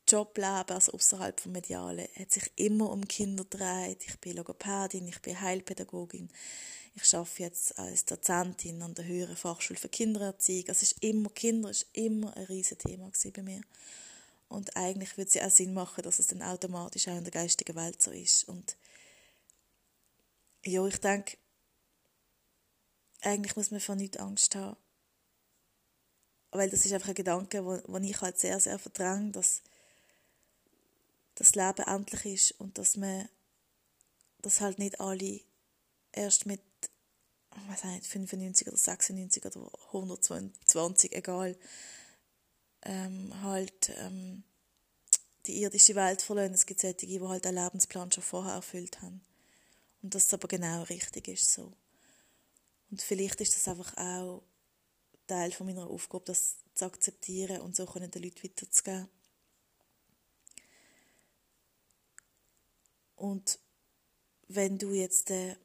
Jobleben, 0.09 0.75
also 0.75 0.93
außerhalb 0.93 1.41
vom 1.41 1.53
Medialen, 1.53 2.09
hat 2.19 2.33
sich 2.33 2.51
immer 2.57 2.91
um 2.91 3.07
Kinder 3.07 3.45
gedreht. 3.45 4.05
Ich 4.07 4.19
bin 4.21 4.37
Logopädin, 4.37 5.09
ich 5.09 5.21
bin 5.23 5.41
Heilpädagogin. 5.41 6.31
Ich 6.95 7.15
arbeite 7.15 7.43
jetzt 7.43 7.79
als 7.79 8.05
Dozentin 8.05 8.81
an 8.83 8.95
der 8.95 9.07
Höheren 9.07 9.37
Fachschule 9.37 9.79
für 9.79 9.89
Kindererziehung. 9.89 10.69
Also 10.69 10.83
es 10.83 10.93
ist 10.93 11.03
immer, 11.03 11.29
Kinder 11.31 11.71
ist 11.71 11.87
immer 11.93 12.37
ein 12.37 12.45
riesiges 12.45 12.79
Thema 12.79 13.11
bei 13.35 13.43
mir. 13.43 13.63
Und 14.49 14.77
eigentlich 14.77 15.17
würde 15.17 15.29
es 15.29 15.35
ja 15.35 15.47
auch 15.47 15.51
Sinn 15.51 15.75
machen, 15.75 16.03
dass 16.03 16.21
es 16.21 16.29
dann 16.29 16.43
automatisch 16.43 17.09
auch 17.09 17.17
in 17.17 17.25
der 17.25 17.33
geistigen 17.33 17.75
Welt 17.75 18.01
so 18.01 18.13
ist. 18.13 18.45
Und 18.49 18.77
ja, 20.65 20.87
ich 20.87 20.99
denke, 20.99 21.37
eigentlich 23.23 23.57
muss 23.57 23.71
man 23.71 23.81
vor 23.81 23.97
nichts 23.97 24.19
Angst 24.19 24.55
haben. 24.55 24.77
Weil 26.53 26.71
das 26.71 26.87
ist 26.87 26.93
einfach 26.93 27.09
ein 27.09 27.15
Gedanke, 27.15 27.83
den 27.89 28.05
ich 28.05 28.21
halt 28.21 28.39
sehr, 28.39 28.61
sehr 28.61 28.79
verdränge, 28.79 29.33
dass 29.33 29.63
das 31.35 31.55
Leben 31.55 31.87
endlich 31.87 32.25
ist 32.27 32.61
und 32.61 32.79
dass 32.79 32.97
man, 32.97 33.29
dass 34.43 34.61
halt 34.61 34.79
nicht 34.79 35.01
alle 35.01 35.41
erst 36.13 36.47
mit, 36.47 36.63
weiß 37.69 37.85
nicht, 37.85 38.07
95 38.07 38.69
oder 38.69 38.77
96 38.77 39.45
oder 39.45 39.71
120, 39.89 41.13
egal, 41.13 41.57
ähm, 42.83 43.43
halt 43.43 43.93
ähm, 43.97 44.45
die 45.47 45.61
irdische 45.63 45.95
Welt 45.95 46.23
verlassen. 46.23 46.55
Es 46.55 46.67
gibt 46.67 46.81
solche, 46.81 47.07
die 47.07 47.21
halt 47.21 47.47
einen 47.47 47.63
Lebensplan 47.63 48.13
schon 48.13 48.23
vorher 48.23 48.55
erfüllt 48.55 49.03
haben. 49.03 49.21
Und 50.03 50.15
dass 50.15 50.27
es 50.27 50.35
aber 50.35 50.49
genau 50.49 50.83
richtig 50.85 51.29
ist 51.29 51.53
so. 51.53 51.73
Und 52.91 53.03
vielleicht 53.03 53.41
ist 53.41 53.57
das 53.57 53.69
einfach 53.69 53.97
auch 53.97 54.43
Teil 55.27 55.53
von 55.53 55.67
meiner 55.67 55.87
Aufgabe, 55.87 56.25
das 56.27 56.57
zu 56.75 56.85
akzeptieren 56.85 57.63
und 57.63 57.75
so 57.75 57.87
können 57.87 58.11
den 58.11 58.23
Leuten 58.23 58.45
weiterzugeben. 58.45 59.09
Und 63.17 63.59
wenn 64.49 64.79
du 64.79 64.93
jetzt 64.93 65.31
äh, 65.31 65.57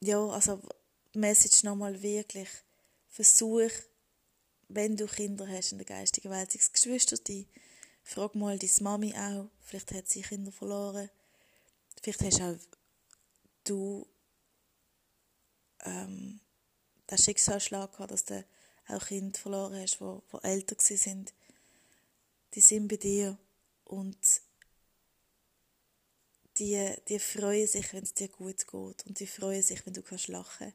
ja, 0.00 0.18
also 0.28 0.60
Message 1.14 1.64
nochmal 1.64 2.02
wirklich. 2.02 2.48
Versuch 3.08 3.70
wenn 4.72 4.96
du 4.96 5.06
Kinder 5.06 5.48
hast 5.48 5.72
in 5.72 5.78
der 5.78 5.86
geistigen 5.86 6.30
Welt, 6.30 6.52
sei 6.52 6.58
es 6.60 6.72
Geschwister, 6.72 7.16
die 7.16 7.48
frag 8.02 8.34
mal 8.34 8.58
deine 8.58 8.72
Mami 8.80 9.14
auch, 9.14 9.48
vielleicht 9.60 9.92
hat 9.92 10.08
sie 10.08 10.22
Kinder 10.22 10.52
verloren, 10.52 11.10
vielleicht 12.00 12.22
hast 12.22 12.40
auch 12.40 12.56
du 13.64 14.06
ähm, 15.80 16.40
den 17.10 17.18
Schicksalsschlag 17.18 17.92
gehabt, 17.92 18.12
dass 18.12 18.24
du 18.24 18.44
auch 18.88 19.06
Kinder 19.06 19.38
verloren 19.38 19.74
hast, 19.74 19.98
die 20.00 20.46
älter 20.46 20.76
sind. 20.78 21.34
Die 22.54 22.60
sind 22.60 22.88
bei 22.88 22.96
dir. 22.96 23.38
Und 23.84 24.18
die, 26.60 26.94
die 27.08 27.18
freuen 27.18 27.66
sich, 27.66 27.92
wenn 27.92 28.04
es 28.04 28.14
dir 28.14 28.28
gut 28.28 28.66
geht 28.66 29.06
und 29.06 29.18
die 29.18 29.26
freuen 29.26 29.62
sich, 29.62 29.84
wenn 29.86 29.94
du 29.94 30.02
kannst 30.02 30.28
lachen 30.28 30.72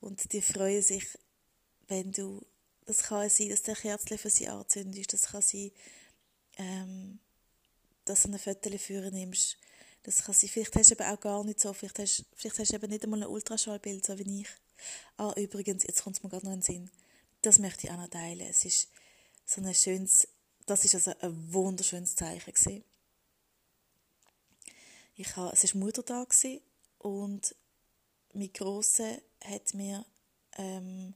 und 0.00 0.32
die 0.32 0.42
freuen 0.42 0.82
sich, 0.82 1.06
wenn 1.88 2.12
du 2.12 2.44
das 2.84 3.04
kann 3.04 3.28
sein, 3.30 3.48
dass 3.48 3.62
der 3.62 3.76
Kerzchen 3.76 4.18
für 4.18 4.30
sie 4.30 4.48
anzündest. 4.48 5.12
Das 5.12 5.22
kann 5.22 5.42
sein, 5.42 5.70
ähm, 6.56 7.20
dass 8.04 8.22
du 8.22 8.28
ein 8.28 8.38
Foto 8.38 8.76
führen 8.76 9.14
nimmst. 9.14 9.56
Das 10.02 10.24
kann 10.24 10.34
sein, 10.34 10.50
vielleicht 10.50 10.74
hast 10.74 10.90
du 10.90 10.94
eben 10.94 11.04
auch 11.04 11.20
gar 11.20 11.44
nicht 11.44 11.60
so, 11.60 11.72
vielleicht 11.72 12.00
hast, 12.00 12.24
vielleicht 12.34 12.58
hast 12.58 12.72
du 12.72 12.76
eben 12.76 12.90
nicht 12.90 13.04
einmal 13.04 13.22
ein 13.22 13.28
Ultraschallbild, 13.28 14.04
so 14.04 14.18
wie 14.18 14.42
ich. 14.42 14.48
Ah, 15.16 15.32
übrigens, 15.36 15.84
jetzt 15.84 16.02
kommt 16.02 16.16
es 16.16 16.22
mir 16.24 16.30
gerade 16.30 16.46
noch 16.46 16.52
in 16.52 16.58
den 16.58 16.64
Sinn. 16.64 16.90
Das 17.40 17.58
möchte 17.58 17.86
ich 17.86 17.92
auch 17.92 17.98
noch 17.98 18.08
teilen. 18.08 18.48
Es 18.48 18.64
ist 18.64 18.88
so 19.46 19.60
ein 19.60 19.74
schönes, 19.74 20.26
das 20.66 20.84
ist 20.84 20.96
also 20.96 21.12
ein 21.20 21.52
wunderschönes 21.52 22.16
Zeichen 22.16 22.52
gewesen. 22.52 22.84
Ich 25.14 25.36
habe, 25.36 25.52
es 25.52 25.74
war 25.74 25.80
Muttertag 25.80 26.34
und 26.98 27.54
mein 28.32 28.52
Grosser 28.52 29.18
hat 29.44 29.74
mir 29.74 30.04
ähm, 30.56 31.14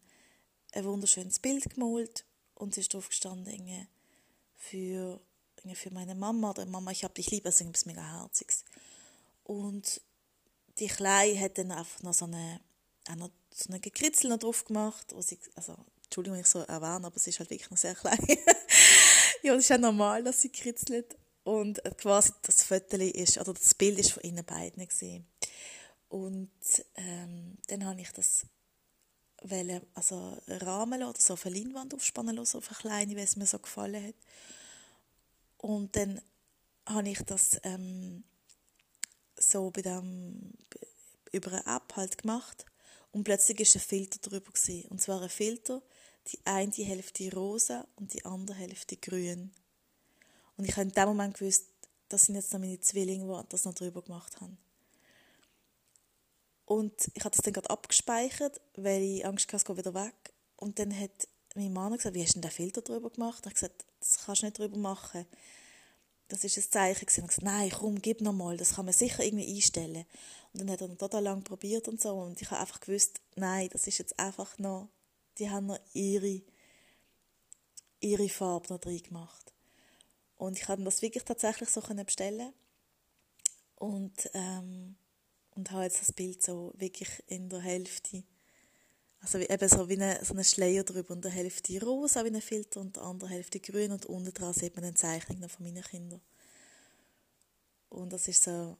ein 0.72 0.84
wunderschönes 0.84 1.38
Bild 1.38 1.70
gemalt 1.70 2.24
und 2.54 2.74
sie 2.74 2.82
ist 2.82 2.92
drauf 2.92 3.08
gestanden 3.08 3.88
für, 4.56 5.20
für 5.74 5.90
meine 5.92 6.14
Mama 6.14 6.50
oder 6.50 6.66
Mama, 6.66 6.90
ich 6.90 7.04
habe 7.04 7.14
dich 7.14 7.30
lieb, 7.30 7.46
also 7.46 7.64
etwas 7.64 7.86
mega 7.86 8.02
Herziges. 8.02 8.64
Und 9.44 10.00
die 10.78 10.88
Kleine 10.88 11.38
hat 11.40 11.58
dann 11.58 11.72
einfach 11.72 12.02
noch 12.02 12.14
so 12.14 12.24
eine, 12.26 12.60
noch 13.16 13.30
so 13.54 13.68
eine 13.68 13.80
Gekritzel 13.80 14.30
noch 14.30 14.38
drauf 14.38 14.64
gemacht, 14.64 15.06
wo 15.14 15.22
sie, 15.22 15.38
also, 15.54 15.76
Entschuldigung, 16.04 16.38
ich 16.38 16.46
so 16.46 16.60
erwähne, 16.60 17.06
aber 17.06 17.18
sie 17.18 17.30
ist 17.30 17.38
halt 17.38 17.50
wirklich 17.50 17.70
noch 17.70 17.78
sehr 17.78 17.94
klein. 17.94 18.18
ja, 19.42 19.54
es 19.54 19.60
ist 19.60 19.68
ja 19.68 19.78
normal, 19.78 20.22
dass 20.24 20.42
sie 20.42 20.50
kritzelt. 20.50 21.16
Und 21.46 21.80
quasi 21.98 22.32
das 22.42 22.64
Foto 22.64 22.96
ist, 22.96 23.38
oder 23.38 23.54
das 23.54 23.72
Bild 23.72 24.00
ist 24.00 24.10
von 24.10 24.24
ihnen 24.24 24.44
beiden 24.44 24.84
gesehen. 24.84 25.24
Und 26.08 26.50
ähm, 26.96 27.56
dann 27.68 27.84
habe 27.84 28.00
ich 28.00 28.10
das 28.10 28.46
wollen, 29.42 29.80
also 29.94 30.36
Rahmen 30.48 31.04
oder 31.04 31.20
so 31.20 31.34
auf 31.34 31.46
eine 31.46 31.56
Leinwand 31.56 31.94
aufspannen 31.94 32.34
lassen, 32.34 32.56
auf 32.56 32.68
eine 32.68 32.78
kleine, 32.78 33.14
weil 33.14 33.22
es 33.22 33.36
mir 33.36 33.46
so 33.46 33.60
gefallen 33.60 34.08
hat. 34.08 34.16
Und 35.58 35.94
dann 35.94 36.20
habe 36.84 37.10
ich 37.10 37.22
das 37.22 37.60
ähm, 37.62 38.24
so 39.36 39.70
bei 39.70 39.82
dem, 39.82 40.52
über 41.30 41.52
eine 41.52 41.76
App 41.76 41.94
halt 41.94 42.18
gemacht 42.18 42.66
und 43.12 43.22
plötzlich 43.22 43.60
war 43.60 43.80
ein 43.80 43.86
Filter 43.86 44.18
drüber. 44.18 44.50
Gewesen. 44.50 44.88
Und 44.88 45.00
zwar 45.00 45.22
ein 45.22 45.28
Filter, 45.28 45.80
die 46.26 46.40
eine 46.44 46.72
Hälfte 46.72 47.32
rosa 47.32 47.86
und 47.94 48.14
die 48.14 48.24
andere 48.24 48.56
Hälfte 48.56 48.96
grün. 48.96 49.52
Und 50.56 50.64
ich 50.64 50.72
habe 50.72 50.82
in 50.82 50.92
dem 50.92 51.08
Moment 51.08 51.38
gewusst, 51.38 51.66
das 52.08 52.24
sind 52.24 52.34
jetzt 52.36 52.52
noch 52.52 52.60
meine 52.60 52.80
Zwillinge, 52.80 53.26
die 53.26 53.48
das 53.48 53.64
noch 53.64 53.74
drüber 53.74 54.02
gemacht 54.02 54.40
haben. 54.40 54.58
Und 56.64 56.92
ich 57.14 57.24
habe 57.24 57.34
das 57.34 57.44
dann 57.44 57.52
gerade 57.52 57.70
abgespeichert, 57.70 58.60
weil 58.74 59.02
ich 59.02 59.26
Angst 59.26 59.46
hatte, 59.46 59.56
es 59.56 59.64
geht 59.64 59.76
wieder 59.76 59.94
weg. 59.94 60.34
Und 60.56 60.78
dann 60.78 60.98
hat 60.98 61.28
mein 61.54 61.72
Mann 61.72 61.96
gesagt, 61.96 62.14
wie 62.14 62.22
hast 62.22 62.34
du 62.34 62.40
denn 62.40 62.50
den 62.50 62.50
Filter 62.50 62.82
drüber 62.82 63.10
gemacht? 63.10 63.46
Und 63.46 63.52
ich 63.52 63.62
habe 63.62 63.70
gesagt, 63.70 63.84
das 64.00 64.24
kannst 64.24 64.42
du 64.42 64.46
nicht 64.46 64.58
drüber 64.58 64.76
machen. 64.76 65.26
Das 66.28 66.42
ist 66.42 66.56
ein 66.56 66.64
Zeichen 66.70 67.06
gewesen. 67.06 67.22
Und 67.22 67.30
ich 67.30 67.36
gesagt, 67.36 67.44
nein, 67.44 67.70
komm, 67.70 68.02
gib 68.02 68.20
noch 68.20 68.32
mal, 68.32 68.56
das 68.56 68.74
kann 68.74 68.84
man 68.84 68.94
sicher 68.94 69.22
irgendwie 69.22 69.54
einstellen. 69.54 70.06
Und 70.52 70.60
dann 70.60 70.70
hat 70.70 70.80
er 70.80 70.88
noch 70.88 70.96
total 70.96 71.22
lang 71.22 71.44
probiert 71.44 71.86
und 71.86 72.00
so. 72.00 72.14
Und 72.14 72.42
ich 72.42 72.50
habe 72.50 72.60
einfach 72.60 72.80
gewusst, 72.80 73.20
nein, 73.36 73.68
das 73.72 73.86
ist 73.86 73.98
jetzt 73.98 74.18
einfach 74.18 74.58
noch, 74.58 74.88
die 75.38 75.48
haben 75.48 75.66
noch 75.66 75.78
ihre, 75.92 76.42
ihre 78.00 78.28
Farbe 78.28 78.72
noch 78.72 78.80
drin 78.80 79.02
gemacht. 79.02 79.52
Und 80.36 80.58
ich 80.58 80.66
konnte 80.66 80.84
das 80.84 81.02
wirklich 81.02 81.24
tatsächlich 81.24 81.68
so 81.68 81.80
bestellen. 81.80 82.52
Und, 83.76 84.30
ähm, 84.34 84.96
und 85.54 85.70
habe 85.70 85.84
jetzt 85.84 86.00
das 86.00 86.12
Bild 86.12 86.42
so 86.42 86.72
wirklich 86.76 87.22
in 87.26 87.48
der 87.48 87.60
Hälfte, 87.60 88.24
also 89.20 89.38
eben 89.38 89.68
so 89.68 89.88
wie 89.88 89.94
eine, 89.94 90.24
so 90.24 90.34
eine 90.34 90.44
Schleier 90.44 90.84
drüber 90.84 91.14
und 91.14 91.24
der 91.24 91.30
Hälfte 91.30 91.82
rosa 91.84 92.24
wie 92.24 92.28
ein 92.28 92.40
Filter 92.40 92.80
und 92.80 92.96
der 92.96 93.02
andere 93.02 93.30
Hälfte 93.30 93.60
grün 93.60 93.92
und 93.92 94.06
unten 94.06 94.32
dran 94.32 94.52
sieht 94.52 94.76
man 94.76 94.84
eine 94.84 94.94
Zeichnung 94.94 95.48
von 95.48 95.64
meinen 95.64 95.82
Kindern. 95.82 96.20
Und 97.88 98.12
das 98.12 98.28
ist 98.28 98.42
so 98.42 98.76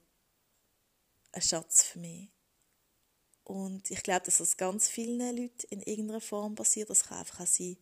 ein 1.33 1.43
Schatz 1.43 1.83
für 1.83 1.99
mich. 1.99 2.29
Und 3.45 3.91
ich 3.91 4.03
glaube, 4.03 4.25
dass 4.25 4.39
das 4.39 4.57
ganz 4.57 4.89
vielen 4.89 5.19
Leuten 5.21 5.67
in 5.71 5.81
irgendeiner 5.83 6.21
Form 6.21 6.55
passiert. 6.55 6.91
Das 6.91 7.05
kann 7.05 7.19
einfach 7.19 7.41
auch 7.41 7.47
sein, 7.47 7.77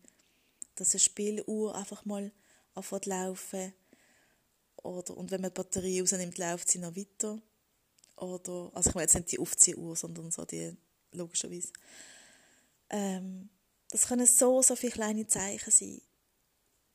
dass 0.74 0.92
eine 0.92 1.00
Spieluhr 1.00 1.74
einfach 1.74 2.04
mal 2.04 2.30
anfängt 2.74 3.04
zu 3.04 3.10
laufen. 3.10 3.72
Oder, 4.76 5.16
und 5.16 5.30
wenn 5.30 5.40
man 5.40 5.50
die 5.50 5.54
Batterie 5.54 6.00
rausnimmt, 6.00 6.38
läuft 6.38 6.70
sie 6.70 6.78
noch 6.78 6.94
weiter. 6.94 7.40
Oder, 8.16 8.70
also 8.74 8.90
ich 8.90 8.94
meine 8.94 9.04
jetzt 9.04 9.14
nicht 9.14 9.32
die 9.32 9.38
Aufziehuhr, 9.38 9.96
sondern 9.96 10.30
so 10.30 10.44
die, 10.44 10.76
logischerweise. 11.12 11.72
Ähm, 12.90 13.48
das 13.90 14.08
können 14.08 14.26
so, 14.26 14.62
so 14.62 14.76
viele 14.76 14.92
kleine 14.92 15.26
Zeichen 15.26 15.70
sein. 15.70 16.00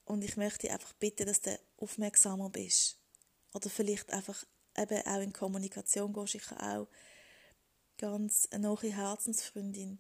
Und 0.05 0.24
ich 0.24 0.38
möchte 0.38 0.71
einfach 0.71 0.93
bitten, 0.93 1.27
dass 1.27 1.41
du 1.41 1.57
aufmerksamer 1.77 2.50
bist. 2.50 2.98
Oder 3.53 3.69
vielleicht 3.69 4.12
einfach 4.12 4.43
eben 4.77 5.05
auch 5.05 5.21
in 5.21 5.33
Kommunikation 5.33 6.13
gehst. 6.13 6.36
Ich 6.36 6.50
habe 6.51 6.63
auch 6.63 6.88
ganz 7.98 8.48
eine 8.51 8.67
neue 8.67 8.95
Herzensfreundin, 8.95 10.00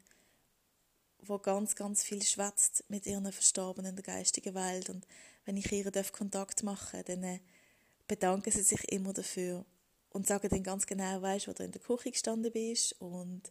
wo 1.19 1.37
ganz, 1.37 1.75
ganz 1.75 2.03
viel 2.03 2.23
schwätzt 2.23 2.83
mit 2.87 3.05
ihren 3.05 3.31
Verstorbenen 3.31 3.91
in 3.91 3.95
der 3.95 4.15
geistigen 4.15 4.55
Welt. 4.55 4.89
Und 4.89 5.05
wenn 5.49 5.57
ich 5.57 5.71
ihr 5.71 5.91
Kontakt 6.11 6.61
machen 6.61 6.91
darf, 6.91 7.05
dann 7.05 7.23
äh, 7.23 7.39
bedanken 8.07 8.51
sie 8.51 8.61
sich 8.61 8.87
immer 8.91 9.13
dafür 9.13 9.65
und 10.11 10.27
sagen 10.27 10.47
dann 10.47 10.61
ganz 10.61 10.85
genau, 10.85 11.23
weißt, 11.23 11.47
wo 11.47 11.53
du 11.53 11.63
in 11.63 11.71
der 11.71 11.81
Küche 11.81 12.11
gestanden 12.11 12.51
bist 12.51 12.93
und 13.01 13.41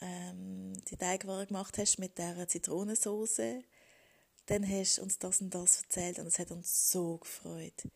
ähm, 0.00 0.72
die 0.88 0.96
Teigware 0.96 1.46
gemacht 1.46 1.76
hast 1.76 1.98
mit 1.98 2.16
der 2.16 2.48
Zitronensauce, 2.48 3.62
dann 4.46 4.66
hast 4.66 4.96
du 4.96 5.02
uns 5.02 5.18
das 5.18 5.42
und 5.42 5.54
das 5.54 5.82
erzählt 5.82 6.20
und 6.20 6.26
es 6.26 6.38
hat 6.38 6.50
uns 6.50 6.90
so 6.90 7.18
gefreut. 7.18 7.86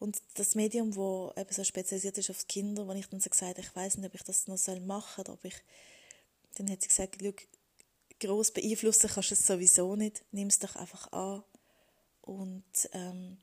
Und 0.00 0.20
das 0.34 0.56
Medium, 0.56 0.96
wo 0.96 1.32
eben 1.36 1.52
so 1.52 1.62
spezialisiert 1.62 2.18
ist 2.18 2.30
auf 2.30 2.48
Kinder, 2.48 2.88
wo 2.88 2.92
ich 2.92 3.08
dann 3.08 3.20
so 3.20 3.30
gesagt 3.30 3.60
ich 3.60 3.76
weiß 3.76 3.98
nicht, 3.98 4.06
ob 4.08 4.14
ich 4.16 4.24
das 4.24 4.48
noch 4.48 4.58
machen 4.80 5.24
soll, 5.24 5.34
ob 5.34 5.44
ich, 5.44 5.54
dann 6.56 6.68
hat 6.68 6.82
sie 6.82 6.88
gesagt, 6.88 7.22
gross 8.20 8.50
beeinflussen 8.50 9.10
kannst 9.12 9.30
du 9.30 9.34
es 9.34 9.46
sowieso 9.46 9.96
nicht, 9.96 10.24
nimm 10.32 10.48
es 10.48 10.58
doch 10.58 10.76
einfach 10.76 11.10
an. 11.12 11.42
Und 12.22 12.88
ähm, 12.92 13.38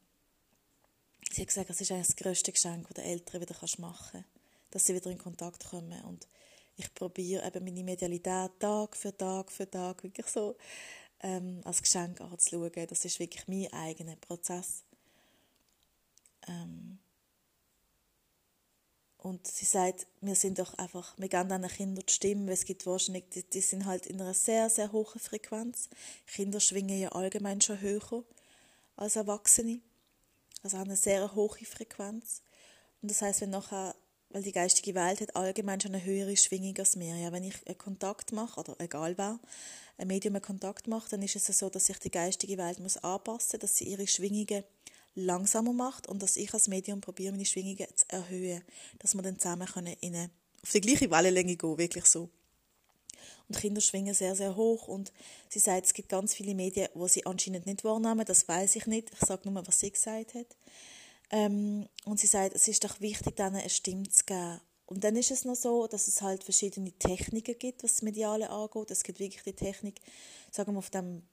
sie 1.31 1.41
hat 1.41 1.47
gesagt, 1.47 1.69
es 1.69 1.81
ist 1.81 1.91
eigentlich 1.91 2.07
das 2.07 2.15
grösste 2.15 2.51
Geschenk, 2.51 2.88
das 2.88 2.95
die 3.03 3.09
Eltern 3.09 3.41
wieder 3.41 3.55
machen 3.77 4.09
kannst, 4.12 4.27
dass 4.71 4.86
sie 4.86 4.95
wieder 4.95 5.12
in 5.12 5.17
Kontakt 5.17 5.69
kommen. 5.69 6.03
Und 6.03 6.27
ich 6.75 6.93
probiere 6.93 7.45
eben 7.45 7.63
meine 7.63 7.83
Medialität 7.83 8.51
Tag 8.59 8.97
für 8.97 9.15
Tag 9.15 9.51
für 9.51 9.69
Tag 9.69 10.03
wirklich 10.03 10.27
so 10.27 10.57
ähm, 11.21 11.62
als 11.63 11.81
Geschenk 11.81 12.19
anzuschauen. 12.19 12.88
Das 12.88 13.05
ist 13.05 13.19
wirklich 13.19 13.47
mein 13.47 13.71
eigener 13.71 14.15
Prozess. 14.15 14.83
Ähm, 16.47 16.99
und 19.23 19.47
sie 19.47 19.63
sagt, 19.63 20.05
wir 20.19 20.36
sind 20.36 20.59
doch 20.59 20.73
einfach, 20.73 21.17
wir 21.17 21.29
geben 21.29 21.47
diesen 21.47 21.67
Kindern 21.69 22.05
die 22.05 22.13
Stimme, 22.13 22.47
weil 22.47 22.53
es 22.55 22.65
gibt 22.65 22.86
wahrscheinlich, 22.86 23.23
die, 23.29 23.43
die 23.43 23.62
sind 23.62 23.86
halt 23.86 24.05
in 24.05 24.19
einer 24.19 24.33
sehr, 24.33 24.69
sehr 24.69 24.91
hohen 24.91 25.19
Frequenz. 25.19 25.88
Kinder 26.27 26.59
schwingen 26.59 26.99
ja 26.99 27.09
allgemein 27.13 27.62
schon 27.62 27.79
höher 27.79 28.25
als 28.97 29.15
Erwachsene. 29.15 29.79
Also 30.62 30.77
haben 30.77 30.89
eine 30.89 30.97
sehr 30.97 31.33
hohe 31.36 31.65
Frequenz. 31.65 32.41
Und 33.01 33.12
das 33.12 33.21
heißt, 33.21 33.39
wenn 33.39 33.51
nachher, 33.51 33.95
weil 34.29 34.43
die 34.43 34.51
geistige 34.51 34.93
Welt 34.93 35.21
hat 35.21 35.38
allgemein 35.38 35.79
schon 35.79 35.95
eine 35.95 36.03
höhere 36.03 36.36
Schwingung 36.36 36.77
als 36.77 36.99
wir. 36.99 37.15
Ja, 37.15 37.31
wenn 37.31 37.45
ich 37.45 37.65
einen 37.65 37.77
Kontakt 37.77 38.33
mache, 38.33 38.59
oder 38.59 38.75
egal 38.79 39.17
wer, 39.17 39.39
ein 39.97 40.07
Medium 40.07 40.36
einen 40.36 40.41
Kontakt 40.41 40.88
macht, 40.88 41.13
dann 41.13 41.21
ist 41.21 41.38
es 41.38 41.45
so, 41.57 41.69
dass 41.69 41.86
sich 41.86 41.99
die 41.99 42.12
geistige 42.12 42.57
Welt 42.57 42.79
muss 42.79 42.97
anpassen 42.97 43.51
muss, 43.53 43.62
dass 43.62 43.77
sie 43.77 43.86
ihre 43.86 44.05
Schwingungen 44.05 44.65
langsamer 45.15 45.73
macht 45.73 46.08
und 46.08 46.21
dass 46.23 46.38
ich 46.38 46.54
als 46.54 46.67
Medium 46.67 47.02
probiere, 47.02 47.32
meine 47.32 47.45
Schwingungen 47.45 47.88
zu 47.95 48.06
erhöhen, 48.08 48.63
dass 48.99 49.13
wir 49.15 49.21
dann 49.21 49.39
zusammen 49.39 49.67
können 49.67 49.95
in 50.02 50.15
eine, 50.15 50.30
auf 50.63 50.71
die 50.71 50.82
gleiche 50.82 51.12
Wellenlänge 51.12 51.56
gehen, 51.56 51.78
wirklich 51.78 52.06
so. 52.06 52.30
Und 53.47 53.58
Kinder 53.58 53.82
schwingen 53.82 54.13
sehr, 54.13 54.36
sehr 54.36 54.56
hoch 54.56 54.88
und 54.88 55.12
sie 55.49 55.60
sagt, 55.60 55.86
es 55.86 55.93
gibt 55.93 56.10
ganz 56.10 56.34
viele 56.34 56.56
Medien, 56.56 56.88
wo 56.93 57.08
sie 57.08 57.26
anscheinend 57.26 57.65
nicht 57.65 57.84
wahrnehmen, 57.84 58.26
das 58.26 58.47
weiß 58.47 58.76
ich 58.78 58.88
nicht, 58.88 59.12
ich 59.12 59.19
sage 59.19 59.49
nur, 59.49 59.65
was 59.65 59.80
sie 59.80 59.91
gesagt 59.91 60.34
hat. 60.34 60.47
Ähm, 61.30 61.88
und 62.06 62.19
sie 62.19 62.28
sagt, 62.28 62.56
es 62.56 62.67
ist 62.67 62.84
doch 62.84 63.02
wichtig, 63.02 63.36
denen 63.36 63.56
eine 63.56 63.69
Stimme 63.69 64.08
zu 64.10 64.23
geben. 64.26 64.60
Und 64.86 65.04
dann 65.04 65.15
ist 65.15 65.32
es 65.32 65.45
noch 65.45 65.56
so, 65.56 65.88
dass 65.88 66.08
es 66.08 66.21
halt 66.21 66.43
verschiedene 66.43 66.91
Techniken 66.91 67.58
gibt, 67.58 67.84
was 67.84 67.93
das 67.95 68.02
Mediale 68.02 68.49
angeht. 68.49 68.91
Es 68.91 69.04
gibt 69.04 69.19
wirklich 69.19 69.43
die 69.43 69.54
Technik, 69.54 69.99
sagen 70.52 70.73
wir, 70.73 70.80
auf 70.80 70.89
dem 70.89 71.23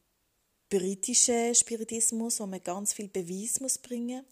britischen 0.70 1.54
Spiritismus, 1.54 2.40
wo 2.40 2.46
man 2.46 2.62
ganz 2.62 2.94
viel 2.94 3.08
Beweis 3.08 3.60
muss 3.60 3.76
bringen 3.76 4.24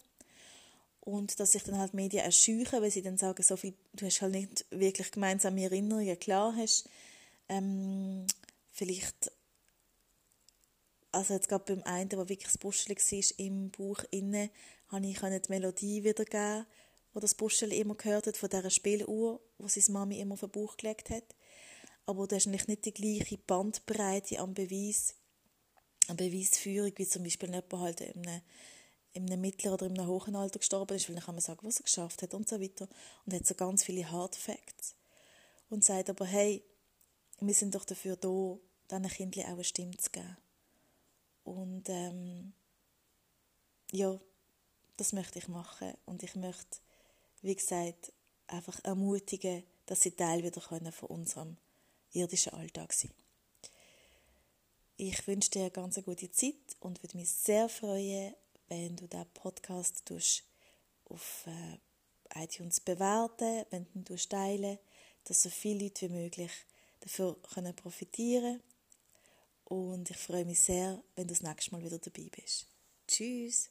und 1.01 1.39
dass 1.39 1.51
sich 1.51 1.63
dann 1.63 1.77
halt 1.77 1.93
Medien 1.93 2.23
erschüchen, 2.23 2.81
weil 2.81 2.91
sie 2.91 3.01
dann 3.01 3.17
sagen, 3.17 3.43
so 3.43 3.57
viel, 3.57 3.73
du 3.93 4.05
hast 4.05 4.21
halt 4.21 4.33
nicht 4.33 4.65
wirklich 4.71 5.11
gemeinsame 5.11 5.63
Erinnerungen, 5.63 6.19
klar 6.19 6.55
hast, 6.55 6.89
ähm, 7.49 8.25
vielleicht, 8.71 9.31
also 11.11 11.33
jetzt 11.33 11.49
gerade 11.49 11.75
beim 11.75 11.83
einen, 11.83 12.09
der 12.09 12.19
wirklich 12.19 12.43
das 12.43 12.57
Buschel 12.57 12.95
war, 12.95 13.23
im 13.37 13.69
Buch 13.71 14.03
inne, 14.11 14.49
habe 14.87 15.07
ich 15.07 15.19
die 15.19 15.49
Melodie 15.49 16.03
wiedergeben, 16.03 16.65
wo 17.13 17.19
das 17.19 17.35
Buschel 17.35 17.73
immer 17.73 17.95
gehört 17.95 18.27
hat, 18.27 18.37
von 18.37 18.49
dieser 18.49 18.69
Spieluhr, 18.69 19.41
wo 19.57 19.67
seine 19.67 19.91
Mami 19.91 20.19
immer 20.19 20.33
auf 20.33 20.41
den 20.41 20.51
Bauch 20.51 20.77
gelegt 20.77 21.09
hat. 21.09 21.35
Aber 22.05 22.27
du 22.27 22.35
hast 22.35 22.47
nicht 22.47 22.85
die 22.85 22.93
gleiche 22.93 23.37
Bandbreite 23.37 24.39
am 24.39 24.53
Beweis 24.53 25.15
eine 26.09 26.17
Beweisführung, 26.17 26.91
wie 26.95 27.07
zum 27.07 27.23
Beispiel 27.23 27.49
jemand 27.49 27.73
halt 27.73 28.01
in 28.01 28.27
einem, 28.27 28.41
in 29.13 29.25
einem 29.25 29.41
mittleren 29.41 29.73
oder 29.73 29.85
in 29.87 29.97
einem 29.97 30.07
hohen 30.07 30.35
Alter 30.35 30.59
gestorben 30.59 30.95
ist, 30.95 31.07
weil 31.07 31.15
dann 31.15 31.25
kann 31.25 31.35
man 31.35 31.41
sagen, 31.41 31.59
was 31.63 31.79
er 31.79 31.83
geschafft 31.83 32.21
hat 32.21 32.33
und 32.33 32.47
so 32.47 32.59
weiter. 32.59 32.87
Und 33.25 33.33
hat 33.33 33.47
so 33.47 33.55
ganz 33.55 33.83
viele 33.83 34.09
Hard 34.11 34.35
Facts. 34.35 34.95
Und 35.69 35.83
sagt 35.83 36.09
aber, 36.09 36.25
hey, 36.25 36.63
wir 37.39 37.53
sind 37.53 37.75
doch 37.75 37.85
dafür 37.85 38.15
da, 38.15 38.57
diesen 38.91 39.09
Kindern 39.09 39.45
auch 39.45 39.49
eine 39.53 39.63
Stimme 39.63 39.97
zu 39.97 40.09
geben. 40.09 40.37
Und 41.43 41.89
ähm, 41.89 42.53
ja, 43.91 44.19
das 44.97 45.13
möchte 45.13 45.39
ich 45.39 45.47
machen. 45.47 45.93
Und 46.05 46.23
ich 46.23 46.35
möchte, 46.35 46.79
wie 47.41 47.55
gesagt, 47.55 48.11
einfach 48.47 48.83
ermutigen, 48.83 49.63
dass 49.85 50.01
sie 50.01 50.11
Teil 50.11 50.43
wieder 50.43 50.61
können 50.61 50.91
von 50.91 51.09
unserem 51.09 51.57
irdischen 52.11 52.53
Alltag 52.53 52.93
sein 52.93 53.09
können. 53.09 53.28
Ich 55.01 55.25
wünsche 55.27 55.51
dir 55.51 55.61
eine 55.61 55.71
ganz 55.71 55.95
gute 56.03 56.29
Zeit 56.29 56.75
und 56.81 57.01
würde 57.01 57.15
mich 57.15 57.29
sehr 57.29 57.69
freuen, 57.69 58.33
wenn 58.67 58.97
du 58.97 59.07
diesen 59.07 59.25
Podcast 59.33 60.11
auf 61.05 61.47
äh, 61.47 62.43
iTunes 62.43 62.81
bewerten, 62.81 63.65
wenn 63.69 63.87
du 63.93 64.17
teilen, 64.17 64.77
dass 65.23 65.43
so 65.43 65.49
viele 65.49 65.85
Leute 65.85 66.09
wie 66.09 66.13
möglich 66.15 66.51
davon 66.99 67.37
können 67.43 67.73
profitieren 67.77 68.61
Und 69.63 70.09
ich 70.09 70.17
freue 70.17 70.43
mich 70.43 70.59
sehr, 70.59 71.01
wenn 71.15 71.27
du 71.27 71.33
das 71.33 71.43
nächste 71.43 71.71
Mal 71.71 71.81
wieder 71.81 71.99
dabei 71.99 72.29
bist. 72.35 72.67
Tschüss! 73.07 73.69